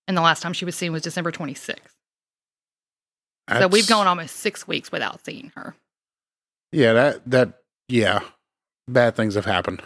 [0.09, 1.79] And the last time she was seen was December 26th.
[3.59, 5.75] So we've gone almost six weeks without seeing her.
[6.73, 7.55] Yeah, that that
[7.89, 8.21] yeah,
[8.87, 9.83] bad things have happened.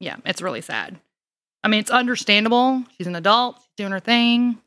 [0.00, 0.98] Yeah, it's really sad.
[1.62, 2.84] I mean, it's understandable.
[2.96, 4.58] She's an adult, she's doing her thing.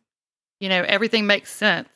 [0.60, 1.90] You know, everything makes sense.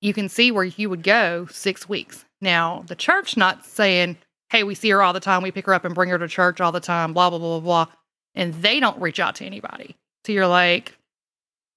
[0.00, 2.24] You can see where you would go six weeks.
[2.40, 4.16] Now, the church not saying,
[4.50, 6.28] hey, we see her all the time, we pick her up and bring her to
[6.28, 7.94] church all the time, blah, blah, blah, blah, blah.
[8.34, 9.96] And they don't reach out to anybody.
[10.24, 10.96] So you're like,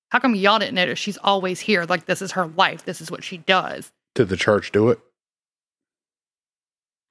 [0.10, 1.86] how come y'all didn't notice she's always here?
[1.86, 2.86] Like, this is her life.
[2.86, 3.91] This is what she does.
[4.13, 4.99] Did the church do it?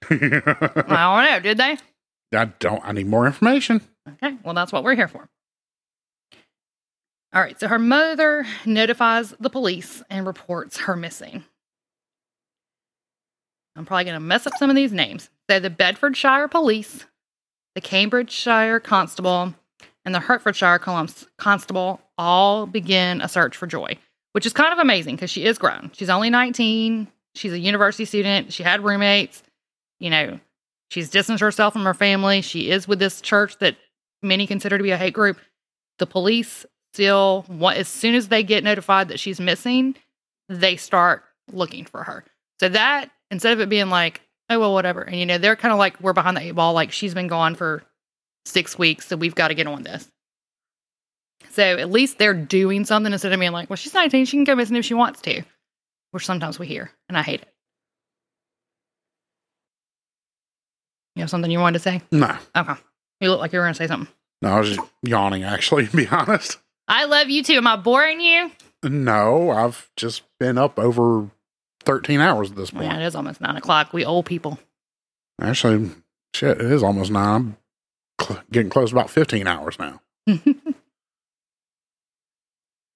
[0.09, 1.41] I don't know.
[1.41, 1.79] Did they?
[2.33, 2.81] I don't.
[2.85, 3.81] I need more information.
[4.09, 5.29] Okay, well, that's what we're here for.
[7.35, 11.45] All right, so her mother notifies the police and reports her missing.
[13.75, 15.31] I'm probably going to mess up some of these names.
[15.49, 17.07] So, the Bedfordshire Police,
[17.75, 19.55] the Cambridgeshire Constable,
[20.05, 20.79] and the Hertfordshire
[21.39, 23.97] Constable all begin a search for Joy,
[24.33, 25.91] which is kind of amazing because she is grown.
[25.95, 27.09] She's only 19.
[27.35, 28.53] She's a university student.
[28.53, 29.43] She had roommates.
[30.01, 30.41] You know,
[30.93, 32.43] she's distanced herself from her family.
[32.43, 33.77] She is with this church that
[34.23, 35.39] many consider to be a hate group.
[35.99, 39.97] The police still want, as soon as they get notified that she's missing,
[40.49, 42.25] they start looking for her.
[42.61, 45.73] So that instead of it being like, oh well, whatever, and you know, they're kind
[45.73, 47.83] of like we're behind the eight ball, like she's been gone for
[48.45, 50.09] six weeks, so we've got to get on this.
[51.51, 54.45] So at least they're doing something instead of being like, well, she's 19, she can
[54.45, 55.43] go missing if she wants to,
[56.11, 57.52] which sometimes we hear, and I hate it.
[61.17, 62.01] You have something you wanted to say?
[62.11, 62.75] No, Okay.
[63.21, 64.13] You look like you were going to say something.
[64.41, 65.45] no, I was just yawning.
[65.45, 66.59] Actually, to be honest.
[66.89, 67.55] I love you too.
[67.55, 68.51] Am I boring you?
[68.83, 71.31] No, I've just been up over
[71.85, 72.87] thirteen hours at this point.
[72.87, 73.93] Yeah, it is almost nine o'clock.
[73.93, 74.59] We old people.
[75.41, 75.91] Actually,
[76.35, 77.57] shit, it is almost nine.
[78.21, 80.01] I'm cl- getting close to about fifteen hours now.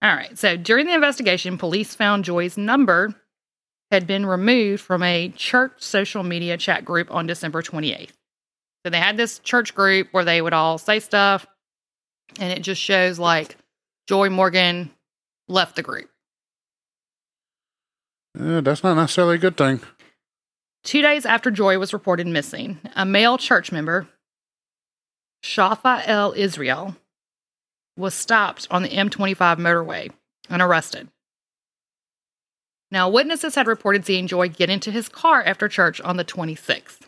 [0.02, 0.37] All right.
[0.38, 3.14] So during the investigation, police found Joy's number
[3.90, 8.11] had been removed from a church social media chat group on December 28th.
[8.85, 11.46] So they had this church group where they would all say stuff,
[12.38, 13.57] and it just shows like
[14.09, 14.90] Joy Morgan
[15.49, 16.09] left the group.
[18.38, 19.81] Uh, that's not necessarily a good thing.
[20.85, 24.07] Two days after Joy was reported missing, a male church member,
[25.42, 26.96] Sharaf Al Israel,
[27.96, 30.12] was stopped on the M25 motorway
[30.49, 31.09] and arrested.
[32.90, 37.01] Now, witnesses had reported seeing Joy get into his car after church on the 26th.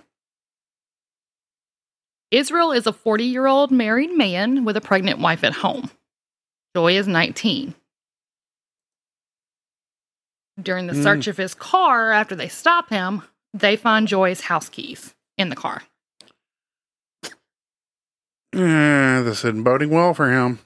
[2.31, 5.91] Israel is a 40 year old married man with a pregnant wife at home.
[6.77, 7.75] Joy is 19.
[10.61, 11.03] During the Mm.
[11.03, 13.23] search of his car, after they stop him,
[13.55, 15.85] they find Joy's house keys in the car.
[18.55, 20.59] Eh, this isn't boding well for him.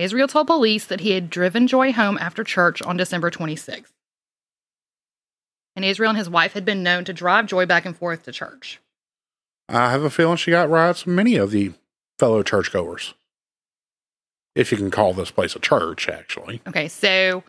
[0.00, 3.92] Israel told police that he had driven Joy home after church on December 26th.
[5.76, 8.32] And Israel and his wife had been known to drive Joy back and forth to
[8.32, 8.80] church.
[9.68, 11.72] I have a feeling she got rides from many of the
[12.18, 13.14] fellow churchgoers.
[14.54, 16.60] If you can call this place a church, actually.
[16.66, 17.44] Okay, so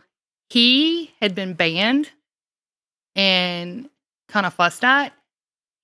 [0.50, 2.10] he had been banned
[3.16, 3.88] and
[4.28, 5.12] kind of fussed at.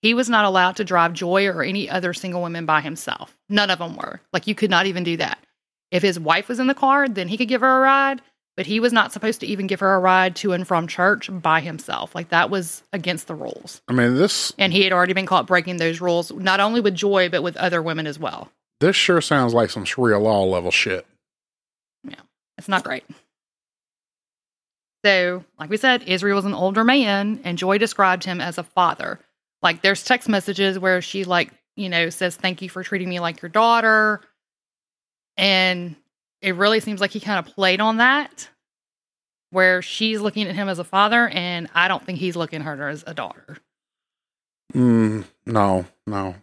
[0.01, 3.37] He was not allowed to drive Joy or any other single women by himself.
[3.49, 4.21] None of them were.
[4.33, 5.39] Like, you could not even do that.
[5.91, 8.21] If his wife was in the car, then he could give her a ride,
[8.57, 11.31] but he was not supposed to even give her a ride to and from church
[11.33, 12.15] by himself.
[12.15, 13.81] Like, that was against the rules.
[13.89, 16.95] I mean, this And he had already been caught breaking those rules, not only with
[16.95, 18.51] Joy, but with other women as well.
[18.81, 21.07] this sure sounds like some Sharia law level shit.
[22.05, 22.21] Yeah,
[22.59, 23.05] it's not great.
[25.05, 28.63] So, like we said, Israel was an older man, and Joy described him as a
[28.63, 29.21] father.
[29.63, 33.21] Like, there's text messages where she, like, you know, says, Thank you for treating me
[33.21, 34.21] like your daughter.
[35.39, 35.97] And
[36.43, 38.49] it really seems like he kind of played on that,
[39.51, 42.67] where she's looking at him as a father, and I don't think he's looking at
[42.67, 43.57] her as a daughter.
[44.75, 46.35] Mm, no, no.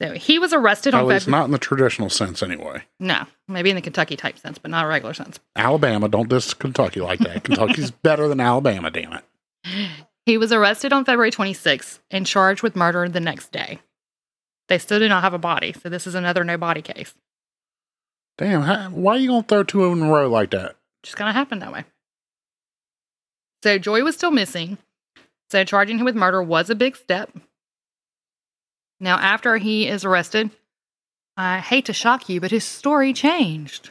[0.00, 1.40] So, he was arrested At on least February.
[1.40, 2.82] not in the traditional sense, anyway.
[3.00, 5.38] No, maybe in the Kentucky type sense, but not a regular sense.
[5.54, 7.44] Alabama, don't diss Kentucky like that.
[7.44, 9.24] Kentucky's better than Alabama, damn it.
[10.26, 13.80] He was arrested on February 26th and charged with murder the next day.
[14.68, 17.14] They still do not have a body, so this is another no body case.
[18.38, 20.76] Damn, how, why are you going to throw two in a row like that?
[21.06, 21.84] Just gonna happen that way.
[23.62, 24.76] So Joy was still missing,
[25.50, 27.30] so charging him with murder was a big step.
[28.98, 30.50] Now, after he is arrested,
[31.36, 33.90] I hate to shock you, but his story changed.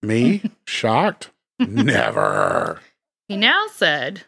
[0.00, 0.42] Me?
[0.64, 1.30] Shocked?
[1.58, 2.80] Never.
[3.26, 4.22] He now said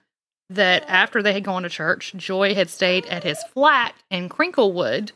[0.50, 5.12] that after they had gone to church, Joy had stayed at his flat in Crinklewood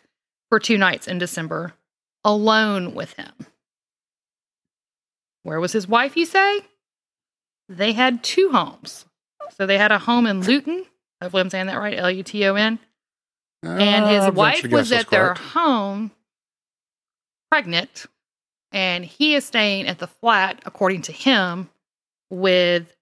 [0.49, 1.75] for two nights in December,
[2.23, 3.33] alone with him.
[5.43, 6.61] Where was his wife, you say?
[7.69, 9.05] They had two homes.
[9.57, 10.87] So they had a home in Luton.
[11.21, 12.79] Hopefully, I'm saying that right L U T O N.
[13.63, 16.13] And his Uh, wife was at their home
[17.51, 18.07] pregnant,
[18.73, 21.71] and he is staying at the flat, according to him,
[22.31, 22.95] with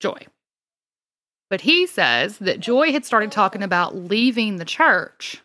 [0.00, 0.26] Joy.
[1.50, 5.42] But he says that Joy had started talking about leaving the church,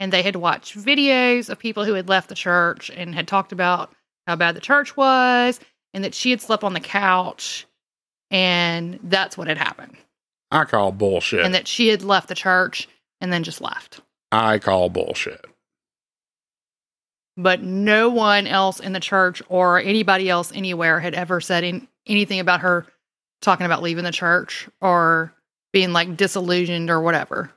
[0.00, 3.52] and they had watched videos of people who had left the church and had talked
[3.52, 3.94] about
[4.26, 5.60] how bad the church was,
[5.94, 7.66] and that she had slept on the couch,
[8.30, 9.96] and that's what had happened
[10.50, 11.44] I call bullshit.
[11.44, 12.88] and that she had left the church
[13.20, 14.00] and then just left.
[14.30, 15.44] I call bullshit.
[17.36, 21.88] But no one else in the church or anybody else anywhere had ever said in,
[22.06, 22.86] anything about her
[23.42, 25.34] talking about leaving the church or
[25.72, 27.50] being like disillusioned or whatever.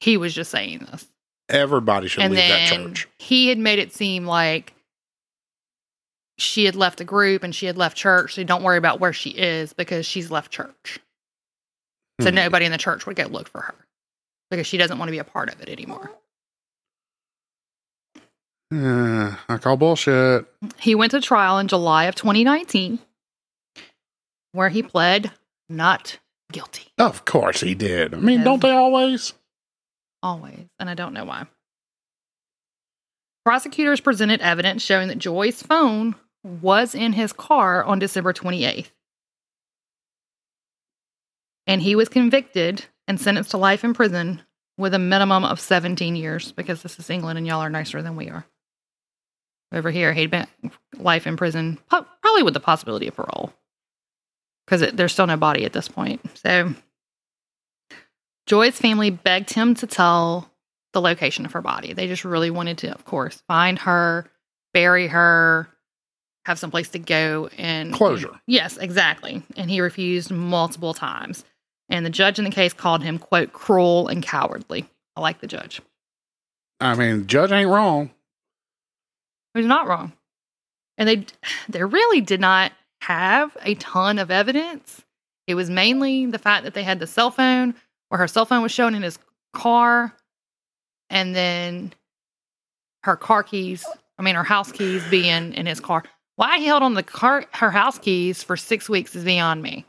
[0.00, 1.06] He was just saying this.
[1.48, 3.08] Everybody should and leave that church.
[3.18, 4.72] he had made it seem like
[6.38, 8.34] she had left the group and she had left church.
[8.34, 10.98] So don't worry about where she is because she's left church.
[12.20, 12.36] So Hmm.
[12.36, 13.74] nobody in the church would go look for her
[14.50, 16.10] because she doesn't want to be a part of it anymore.
[18.72, 20.46] Uh, I call bullshit.
[20.78, 22.98] He went to trial in July of 2019
[24.52, 25.32] where he pled
[25.68, 26.18] not
[26.52, 26.88] guilty.
[26.98, 28.14] Of course he did.
[28.14, 29.32] I mean, don't they always?
[30.22, 30.66] Always.
[30.78, 31.46] And I don't know why.
[33.44, 38.90] Prosecutors presented evidence showing that Joy's phone was in his car on December 28th.
[41.66, 44.42] And he was convicted and sentenced to life in prison
[44.78, 48.16] with a minimum of 17 years because this is England and y'all are nicer than
[48.16, 48.44] we are.
[49.72, 50.46] Over here, he'd been
[50.98, 53.52] life in prison, probably with the possibility of parole
[54.66, 56.20] because there's still no body at this point.
[56.38, 56.74] So
[58.46, 60.50] Joy's family begged him to tell
[60.92, 61.92] the location of her body.
[61.92, 64.26] They just really wanted to, of course, find her,
[64.74, 65.68] bury her,
[66.44, 68.40] have some place to go and Closure.
[68.46, 69.42] Yes, exactly.
[69.56, 71.44] And he refused multiple times.
[71.88, 74.88] And the judge in the case called him, quote, cruel and cowardly.
[75.16, 75.80] I like the judge.
[76.80, 78.10] I mean, judge ain't wrong.
[79.54, 80.12] He's not wrong.
[80.98, 81.26] And they
[81.68, 85.02] they really did not have a ton of evidence.
[85.48, 87.74] It was mainly the fact that they had the cell phone
[88.08, 89.18] where her cell phone was shown in his
[89.52, 90.14] car
[91.10, 91.92] and then
[93.02, 93.84] her car keys,
[94.18, 96.04] I mean her house keys being in his car.
[96.36, 99.84] Why he held on the car her house keys for six weeks is beyond me.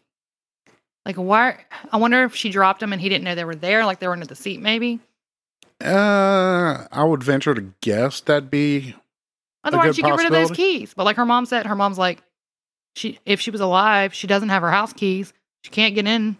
[1.05, 3.86] Like why I wonder if she dropped them and he didn't know they were there,
[3.86, 4.99] like they were under the seat maybe.
[5.80, 8.95] Uh, I would venture to guess that'd be
[9.64, 10.95] Otherwise you get rid of those keys.
[10.95, 12.24] But like her mom said, her mom's like,
[12.96, 15.34] she if she was alive, she doesn't have her house keys.
[15.64, 16.38] She can't get in.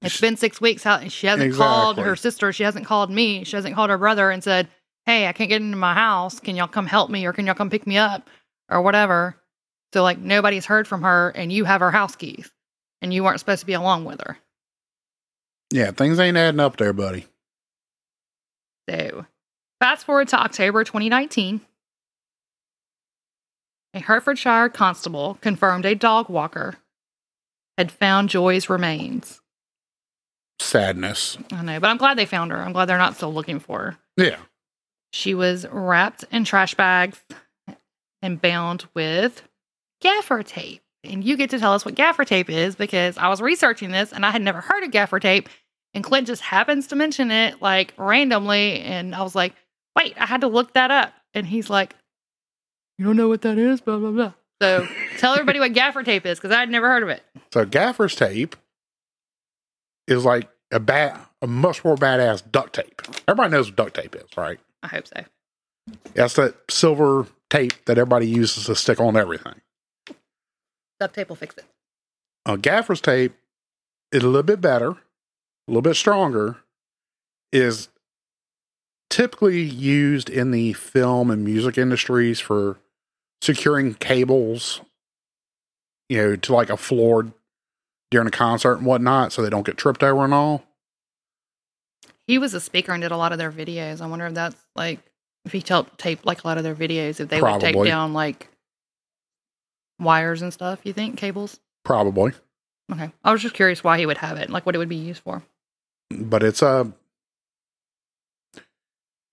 [0.00, 0.82] It's been six weeks.
[0.82, 2.52] How she hasn't called her sister.
[2.52, 3.44] She hasn't called me.
[3.44, 4.68] She hasn't called her brother and said,
[5.06, 6.40] "Hey, I can't get into my house.
[6.40, 8.28] Can y'all come help me, or can y'all come pick me up,
[8.68, 9.36] or whatever?"
[9.92, 12.50] So like nobody's heard from her, and you have her house keys,
[13.00, 14.38] and you weren't supposed to be along with her.
[15.70, 15.90] yeah.
[15.92, 17.26] Things ain't adding up there, buddy.
[18.88, 19.26] So,
[19.80, 21.60] fast forward to October 2019.
[23.94, 26.76] A Hertfordshire constable confirmed a dog walker
[27.76, 29.40] had found Joy's remains.
[30.58, 31.36] Sadness.
[31.52, 32.58] I know, but I'm glad they found her.
[32.58, 33.98] I'm glad they're not still looking for her.
[34.16, 34.38] Yeah.
[35.12, 37.20] She was wrapped in trash bags
[38.22, 39.42] and bound with
[40.00, 40.80] gaffer tape.
[41.04, 44.12] And you get to tell us what gaffer tape is because I was researching this
[44.12, 45.48] and I had never heard of gaffer tape.
[45.94, 48.80] And Clint just happens to mention it like randomly.
[48.80, 49.54] And I was like,
[49.96, 51.12] wait, I had to look that up.
[51.34, 51.94] And he's like,
[52.98, 53.80] you don't know what that is?
[53.80, 54.32] Blah, blah, blah.
[54.60, 54.86] So
[55.18, 57.22] tell everybody what gaffer tape is because I had never heard of it.
[57.52, 58.54] So gaffer's tape
[60.06, 63.02] is like a bad, a much more badass duct tape.
[63.26, 64.58] Everybody knows what duct tape is, right?
[64.82, 65.24] I hope so.
[66.14, 69.60] That's that silver tape that everybody uses to stick on everything.
[71.00, 71.64] Duct tape will fix it.
[72.46, 73.34] Uh, gaffer's tape
[74.12, 74.96] is a little bit better, a
[75.66, 76.58] little bit stronger,
[77.52, 77.88] is
[79.12, 82.78] typically used in the film and music industries for
[83.42, 84.80] securing cables,
[86.08, 87.30] you know, to like a floor
[88.10, 90.64] during a concert and whatnot so they don't get tripped over and all.
[92.26, 94.00] He was a speaker and did a lot of their videos.
[94.00, 95.00] I wonder if that's like
[95.44, 98.14] if he helped tape like a lot of their videos, if they would take down
[98.14, 98.48] like
[99.98, 100.80] wires and stuff.
[100.84, 101.60] You think cables?
[101.84, 102.32] Probably.
[102.90, 104.96] Okay, I was just curious why he would have it, like what it would be
[104.96, 105.42] used for.
[106.10, 106.90] But it's a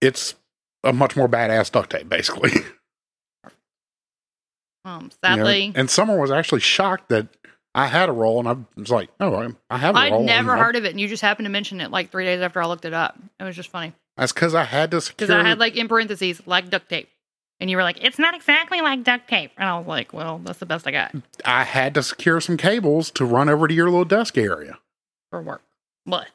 [0.01, 0.35] it's
[0.83, 2.51] a much more badass duct tape, basically.
[4.85, 5.35] Um, You know?
[5.35, 7.27] sadly, And Summer was actually shocked that
[7.75, 10.23] I had a roll, and I was like, "Oh, I, I have a I'd roll."
[10.23, 12.23] never and I- heard of it, and you just happened to mention it like three
[12.25, 13.17] days after I looked it up.
[13.39, 15.27] It was just funny That's because I had to secure.
[15.27, 17.09] because I had like in parentheses like duct tape,
[17.59, 20.39] and you were like, "It's not exactly like duct tape," and I was like, "Well,
[20.43, 21.13] that's the best I got
[21.45, 24.79] I had to secure some cables to run over to your little desk area.
[25.29, 25.61] for work."
[26.05, 26.27] But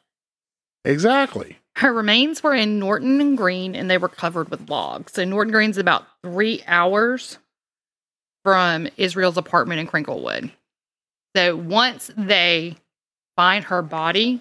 [0.84, 1.58] Exactly.
[1.77, 5.12] Her remains were in Norton and Green and they were covered with logs.
[5.12, 7.39] So Norton Green's about three hours
[8.45, 10.51] from Israel's apartment in Crinklewood.
[11.35, 12.77] So once they
[13.37, 14.41] find her body,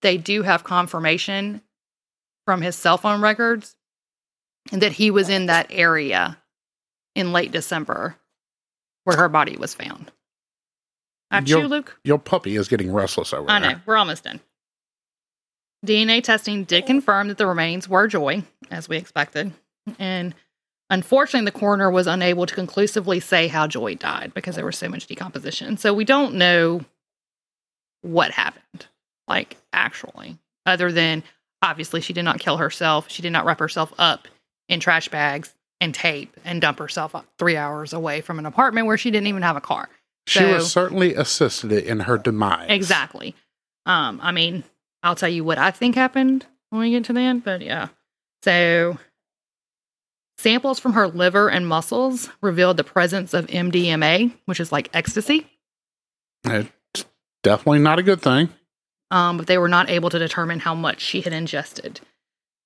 [0.00, 1.60] they do have confirmation
[2.46, 3.76] from his cell phone records
[4.72, 6.38] that he was in that area
[7.14, 8.16] in late December
[9.04, 10.10] where her body was found.
[11.30, 11.98] After You'll- Luke?
[12.04, 13.72] Your puppy is getting restless over I there.
[13.72, 13.80] know.
[13.84, 14.40] We're almost done.
[15.86, 19.52] DNA testing did confirm that the remains were Joy, as we expected.
[19.98, 20.34] And
[20.90, 24.88] unfortunately, the coroner was unable to conclusively say how Joy died because there was so
[24.88, 25.76] much decomposition.
[25.78, 26.82] So we don't know
[28.02, 28.86] what happened,
[29.26, 31.22] like actually, other than
[31.62, 33.10] obviously she did not kill herself.
[33.10, 34.28] She did not wrap herself up
[34.68, 38.98] in trash bags and tape and dump herself three hours away from an apartment where
[38.98, 39.88] she didn't even have a car.
[40.26, 42.66] She So- was certainly assisted in her demise.
[42.70, 43.34] Exactly.
[43.86, 44.62] Um, I mean,
[45.02, 47.88] I'll tell you what I think happened when we get to the end, but yeah.
[48.42, 48.98] So
[50.38, 55.46] samples from her liver and muscles revealed the presence of MDMA, which is like ecstasy.
[56.44, 57.04] It's
[57.42, 58.48] definitely not a good thing.
[59.10, 62.00] Um, but they were not able to determine how much she had ingested.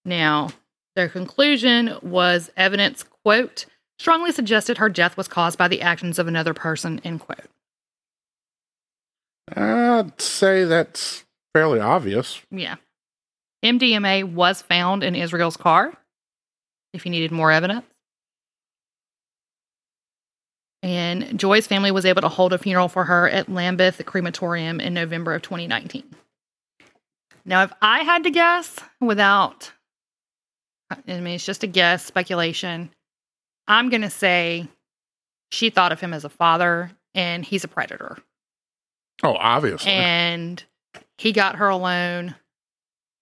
[0.04, 0.50] Now,
[0.94, 3.66] their conclusion was evidence, quote,
[3.98, 7.48] strongly suggested her death was caused by the actions of another person, end quote.
[9.56, 11.24] I'd say that's
[11.54, 12.40] fairly obvious.
[12.50, 12.76] Yeah.
[13.64, 15.94] MDMA was found in Israel's car
[16.92, 17.84] if you needed more evidence.
[20.82, 24.92] And Joy's family was able to hold a funeral for her at Lambeth Crematorium in
[24.92, 26.04] November of 2019.
[27.46, 29.72] Now, if I had to guess without,
[30.90, 32.90] I mean, it's just a guess, speculation,
[33.66, 34.68] I'm going to say
[35.50, 38.18] she thought of him as a father and he's a predator
[39.22, 39.90] Oh, obviously.
[39.92, 40.62] and
[41.18, 42.34] he got her alone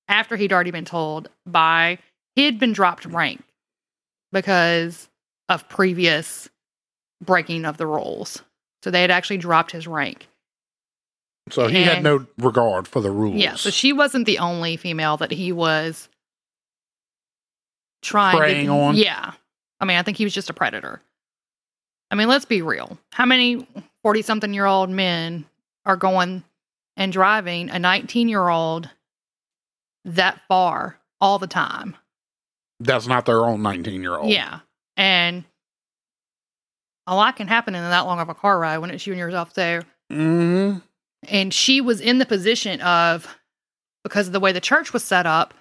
[0.08, 1.98] after he'd already been told by
[2.34, 3.42] he had been dropped rank
[4.32, 5.08] because
[5.48, 6.48] of previous
[7.22, 8.42] breaking of the rules.
[8.82, 10.28] So they had actually dropped his rank.
[11.50, 13.36] so he had no regard for the rules.
[13.36, 16.08] Yeah, so she wasn't the only female that he was
[18.02, 18.96] trying Preying to, on?
[18.96, 19.32] Yeah.
[19.80, 21.00] I mean, I think he was just a predator.
[22.10, 22.98] I mean, let's be real.
[23.12, 23.66] How many
[24.02, 25.44] 40 something year old men
[25.86, 26.44] are going
[26.96, 28.88] and driving a 19 year old
[30.04, 31.96] that far all the time?
[32.80, 34.30] That's not their own 19 year old.
[34.30, 34.60] Yeah.
[34.96, 35.44] And
[37.06, 39.20] a lot can happen in that long of a car ride when it's you and
[39.20, 39.52] yourself.
[39.54, 40.78] So, hmm
[41.28, 43.28] and she was in the position of,
[44.02, 45.54] because of the way the church was set up,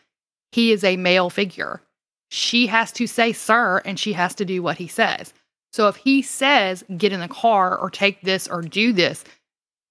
[0.52, 1.82] he is a male figure.
[2.30, 5.34] She has to say, sir, and she has to do what he says.
[5.72, 9.24] So if he says, get in the car or take this or do this,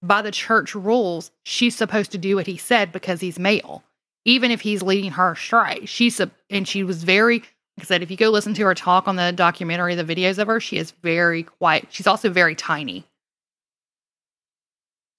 [0.01, 3.83] by the church rules, she's supposed to do what he said because he's male,
[4.25, 5.85] even if he's leading her astray.
[5.85, 7.49] She's, a, and she was very, like
[7.79, 10.47] I said, if you go listen to her talk on the documentary, the videos of
[10.47, 11.87] her, she is very quiet.
[11.91, 13.05] She's also very tiny.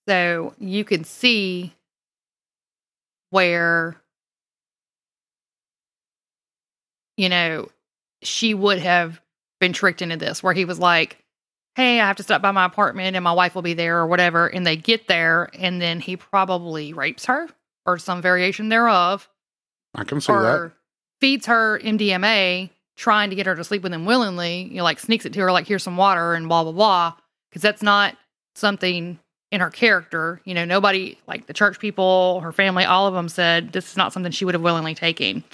[0.08, 1.72] So you can see
[3.30, 3.96] where,
[7.16, 7.68] you know,
[8.22, 9.20] she would have
[9.60, 11.21] been tricked into this, where he was like,
[11.74, 14.06] Hey, I have to stop by my apartment and my wife will be there or
[14.06, 14.46] whatever.
[14.46, 17.48] And they get there and then he probably rapes her
[17.86, 19.28] or some variation thereof
[19.94, 20.72] I can see or that.
[21.20, 24.64] feeds her MDMA, trying to get her to sleep with him willingly.
[24.64, 27.14] You know, like sneaks it to her, like here's some water and blah blah blah.
[27.50, 28.16] Because that's not
[28.54, 29.18] something
[29.50, 30.40] in her character.
[30.44, 33.96] You know, nobody like the church people, her family, all of them said this is
[33.96, 35.44] not something she would have willingly taken.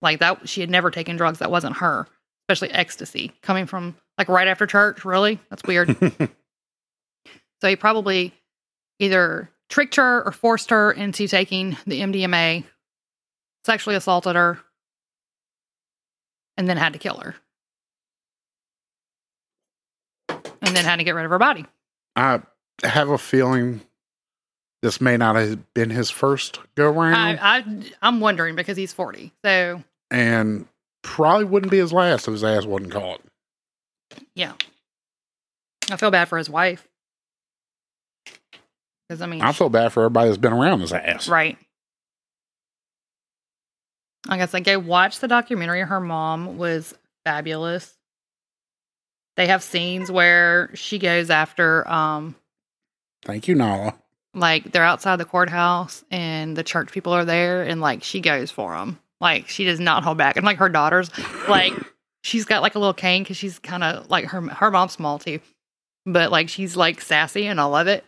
[0.00, 1.40] Like that, she had never taken drugs.
[1.40, 2.06] That wasn't her,
[2.48, 5.04] especially ecstasy coming from like right after church.
[5.04, 5.96] Really, that's weird.
[7.60, 8.32] So he probably
[8.98, 12.64] either tricked her or forced her into taking the MDMA,
[13.64, 14.58] sexually assaulted her,
[16.56, 17.34] and then had to kill her.
[20.62, 21.66] And then had to get rid of her body.
[22.16, 22.40] I
[22.82, 23.80] have a feeling
[24.82, 27.64] this may not have been his first go round I, I
[28.02, 29.32] I'm wondering because he's 40.
[29.44, 30.66] So and
[31.02, 33.20] probably wouldn't be his last if his ass wasn't caught.
[34.34, 34.52] Yeah.
[35.90, 36.86] I feel bad for his wife.
[39.08, 41.28] Because I mean I feel bad for everybody that's been around his ass.
[41.28, 41.56] Right.
[44.28, 45.80] I guess like I said, go watch the documentary.
[45.80, 46.94] Her mom was
[47.24, 47.94] fabulous.
[49.36, 52.34] They have scenes where she goes after, um,
[53.24, 53.94] Thank you, Nala.
[54.34, 58.50] like they're outside the courthouse and the church people are there, and like she goes
[58.50, 58.98] for them.
[59.20, 60.36] Like she does not hold back.
[60.36, 61.10] And like her daughters,
[61.48, 61.72] like
[62.22, 65.18] she's got like a little cane because she's kind of like her her mom's small
[65.18, 65.40] too,
[66.06, 68.04] but like she's like sassy and I love it.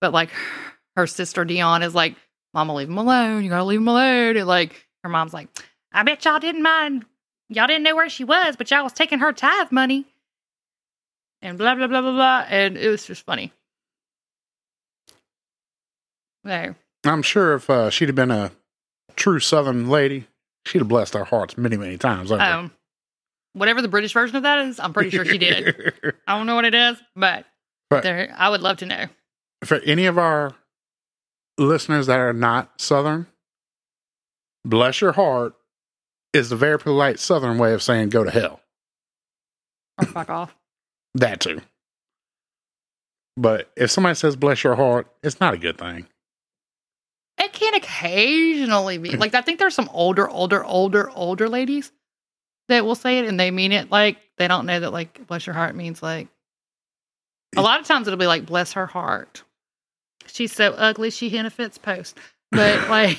[0.00, 0.30] But like
[0.96, 2.16] her sister Dion is like,
[2.52, 3.42] "Mama, leave him alone.
[3.44, 5.48] You gotta leave him alone." And like her mom's like,
[5.92, 7.04] "I bet y'all didn't mind.
[7.48, 10.06] Y'all didn't know where she was, but y'all was taking her tithe money."
[11.42, 12.44] And blah blah blah blah blah.
[12.48, 13.52] And it was just funny.
[16.42, 16.76] There.
[17.04, 18.50] I'm sure if uh, she'd have been a
[19.16, 20.26] true Southern lady,
[20.66, 22.30] she'd have blessed our hearts many, many times.
[22.32, 22.72] Um,
[23.54, 25.94] whatever the British version of that is, I'm pretty sure she did.
[26.28, 27.46] I don't know what it is, but
[27.90, 29.06] But- there, I would love to know.
[29.64, 30.54] For any of our
[31.56, 33.26] listeners that are not Southern,
[34.64, 35.54] bless your heart
[36.34, 38.60] is the very polite Southern way of saying go to hell.
[39.98, 40.54] Or fuck off.
[41.16, 41.60] That too.
[43.36, 46.06] But if somebody says bless your heart, it's not a good thing.
[47.38, 51.92] It can occasionally be like I think there's some older, older, older, older ladies
[52.68, 55.46] that will say it and they mean it like they don't know that like bless
[55.46, 56.28] your heart means like
[57.56, 59.42] a lot of times it'll be like bless her heart.
[60.26, 62.16] She's so ugly she hit a fence post.
[62.50, 63.18] But like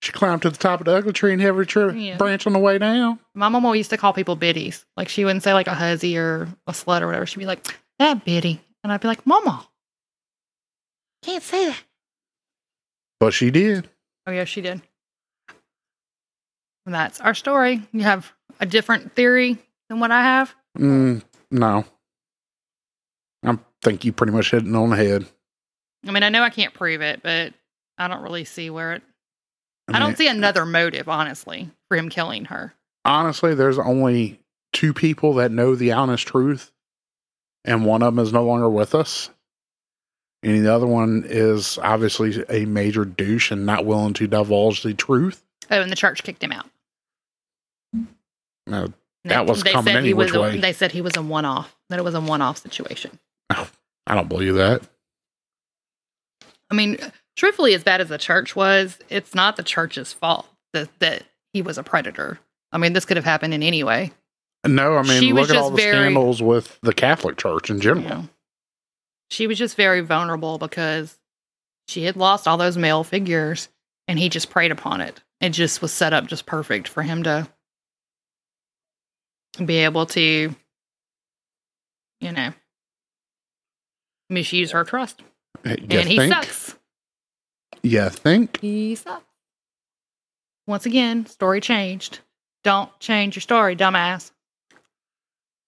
[0.00, 2.16] She climbed to the top of the ugly tree and have her tree Yeah.
[2.16, 3.18] branch on the way down.
[3.34, 4.86] my mom always used to call people biddies.
[4.96, 7.26] Like she wouldn't say like a hussy or a slut or whatever.
[7.26, 7.66] She'd be like,
[7.98, 8.60] that biddy.
[8.84, 9.66] And I'd be like, Mama,
[11.22, 11.82] can't say that.
[13.20, 13.90] But she did.
[14.26, 14.80] Oh, yeah, she did.
[16.88, 17.82] And that's our story.
[17.92, 19.58] You have a different theory
[19.90, 20.54] than what I have.
[20.78, 21.84] Mm, no.
[23.44, 25.26] I think you pretty much hit it on the head.
[26.06, 27.52] I mean, I know I can't prove it, but
[27.98, 29.02] I don't really see where it.
[29.86, 32.72] I, mean, don't see another motive, honestly, for him killing her.
[33.04, 34.40] honestly, there's only
[34.72, 36.72] two people that know the honest truth,
[37.66, 39.28] and one of them is no longer with us.
[40.42, 44.94] And the other one is obviously a major douche and not willing to divulge the
[44.94, 45.44] truth.
[45.70, 46.64] Oh, and the church kicked him out.
[48.68, 48.88] Now,
[49.24, 50.58] That was coming said any he was a- way.
[50.58, 51.74] They said he was a one-off.
[51.90, 53.18] That it was a one-off situation.
[53.50, 53.68] Oh,
[54.06, 54.82] I don't believe that.
[56.70, 56.98] I mean,
[57.36, 61.62] truthfully, as bad as the church was, it's not the church's fault that that he
[61.62, 62.38] was a predator.
[62.72, 64.12] I mean, this could have happened in any way.
[64.66, 67.80] No, I mean, She look at all the very- scandals with the Catholic Church in
[67.80, 68.02] general.
[68.02, 68.28] You know.
[69.30, 71.18] She was just very vulnerable because
[71.86, 73.68] she had lost all those male figures
[74.06, 75.22] and he just preyed upon it.
[75.40, 77.48] It just was set up just perfect for him to
[79.66, 80.54] be able to,
[82.20, 82.52] you know,
[84.30, 85.22] misuse her trust.
[85.64, 86.76] You and he sucks.
[87.82, 88.60] Yeah, think?
[88.60, 89.24] He sucks.
[90.66, 92.20] Once again, story changed.
[92.64, 94.32] Don't change your story, dumbass.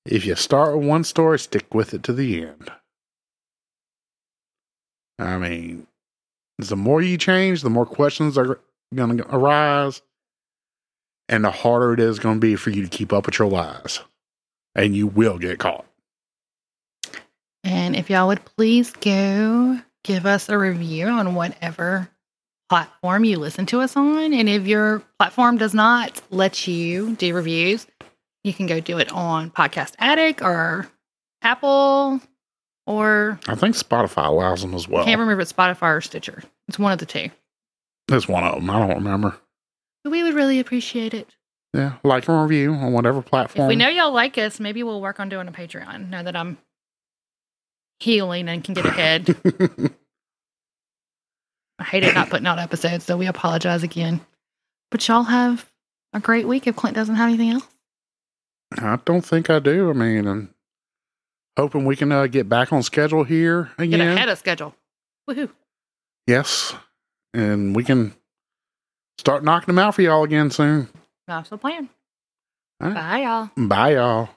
[0.04, 2.70] If you start with one story, stick with it to the end.
[5.18, 5.86] I mean,
[6.58, 8.60] the more you change, the more questions are
[8.94, 10.02] going to arise,
[11.30, 13.48] and the harder it is going to be for you to keep up with your
[13.48, 14.00] lies.
[14.74, 15.86] And you will get caught.
[17.64, 22.08] And if y'all would please go give us a review on whatever
[22.68, 24.32] platform you listen to us on.
[24.32, 27.86] And if your platform does not let you do reviews,
[28.44, 30.88] you can go do it on Podcast Addict or
[31.42, 32.20] Apple
[32.86, 35.02] or I think Spotify allows them as well.
[35.02, 36.42] I can't remember if it's Spotify or Stitcher.
[36.68, 37.28] It's one of the two.
[38.08, 38.70] That's one of them.
[38.70, 39.36] I don't remember.
[40.04, 41.34] We would really appreciate it.
[41.74, 43.66] Yeah, like and review on whatever platform.
[43.66, 46.34] If we know y'all like us, maybe we'll work on doing a Patreon now that
[46.34, 46.58] I'm
[48.00, 49.36] healing and can get ahead.
[51.78, 54.20] I hated not putting out episodes, so we apologize again.
[54.90, 55.70] But y'all have
[56.12, 57.66] a great week if Clint doesn't have anything else.
[58.76, 59.90] I don't think I do.
[59.90, 60.54] I mean, I'm
[61.56, 63.98] hoping we can uh, get back on schedule here again.
[63.98, 64.74] Get ahead of schedule.
[65.28, 65.50] Woohoo.
[66.26, 66.74] Yes,
[67.32, 68.14] and we can
[69.20, 70.88] start knocking them out for y'all again soon.
[71.26, 71.88] That's the plan.
[72.80, 72.94] All right.
[72.94, 73.50] Bye, y'all.
[73.68, 74.30] Bye, y'all.